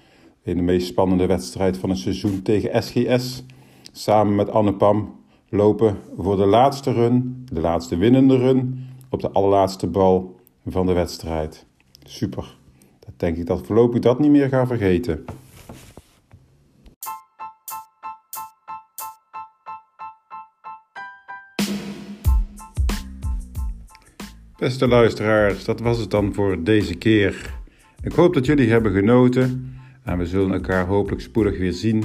in 0.42 0.57
de 0.57 0.62
meest 0.62 0.87
spannende 0.87 1.26
wedstrijd 1.26 1.79
van 1.79 1.88
het 1.90 1.98
seizoen 1.98 2.42
tegen 2.42 2.83
SGS. 2.83 3.44
Samen 3.92 4.35
met 4.35 4.50
Anne 4.50 4.74
Pam 4.74 5.14
lopen 5.48 5.96
voor 6.18 6.37
de 6.37 6.46
laatste 6.46 6.92
run, 6.92 7.44
de 7.53 7.61
laatste 7.61 7.96
winnende 7.96 8.37
run, 8.37 8.87
op 9.11 9.20
de 9.20 9.31
allerlaatste 9.31 9.87
bal 9.87 10.37
van 10.66 10.87
de 10.87 10.92
wedstrijd. 10.92 11.66
Super. 12.03 12.57
Dat 12.98 13.14
denk 13.16 13.37
ik 13.37 13.46
dat 13.46 13.66
voorlopig 13.66 14.00
dat 14.00 14.18
niet 14.18 14.31
meer 14.31 14.48
ga 14.48 14.66
vergeten. 14.66 15.24
Beste 24.61 24.88
luisteraars, 24.88 25.64
dat 25.64 25.81
was 25.81 25.99
het 25.99 26.11
dan 26.11 26.35
voor 26.35 26.62
deze 26.62 26.94
keer. 26.94 27.55
Ik 28.03 28.12
hoop 28.12 28.35
dat 28.35 28.46
jullie 28.46 28.70
hebben 28.70 28.92
genoten 28.92 29.75
en 30.05 30.18
we 30.18 30.27
zullen 30.27 30.53
elkaar 30.53 30.87
hopelijk 30.87 31.23
spoedig 31.23 31.59
weer 31.59 31.73
zien 31.73 32.05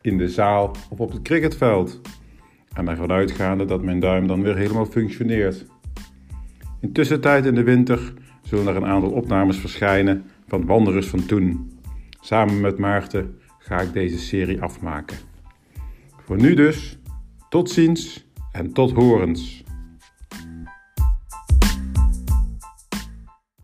in 0.00 0.18
de 0.18 0.28
zaal 0.28 0.76
of 0.90 1.00
op 1.00 1.12
het 1.12 1.22
cricketveld. 1.22 2.00
En 2.72 2.88
ervan 2.88 3.10
uitgaande 3.10 3.64
dat 3.64 3.82
mijn 3.82 4.00
duim 4.00 4.26
dan 4.26 4.42
weer 4.42 4.56
helemaal 4.56 4.86
functioneert. 4.86 5.66
Intussen 6.80 7.20
tijd 7.20 7.46
in 7.46 7.54
de 7.54 7.62
winter 7.62 8.12
zullen 8.42 8.66
er 8.66 8.76
een 8.76 8.86
aantal 8.86 9.10
opnames 9.10 9.56
verschijnen 9.56 10.24
van 10.46 10.66
Wanderers 10.66 11.06
van 11.06 11.26
toen. 11.26 11.78
Samen 12.20 12.60
met 12.60 12.78
Maarten 12.78 13.38
ga 13.58 13.80
ik 13.80 13.92
deze 13.92 14.18
serie 14.18 14.62
afmaken. 14.62 15.16
Voor 16.24 16.36
nu 16.36 16.54
dus, 16.54 16.98
tot 17.48 17.70
ziens 17.70 18.26
en 18.52 18.72
tot 18.72 18.92
horens. 18.92 19.61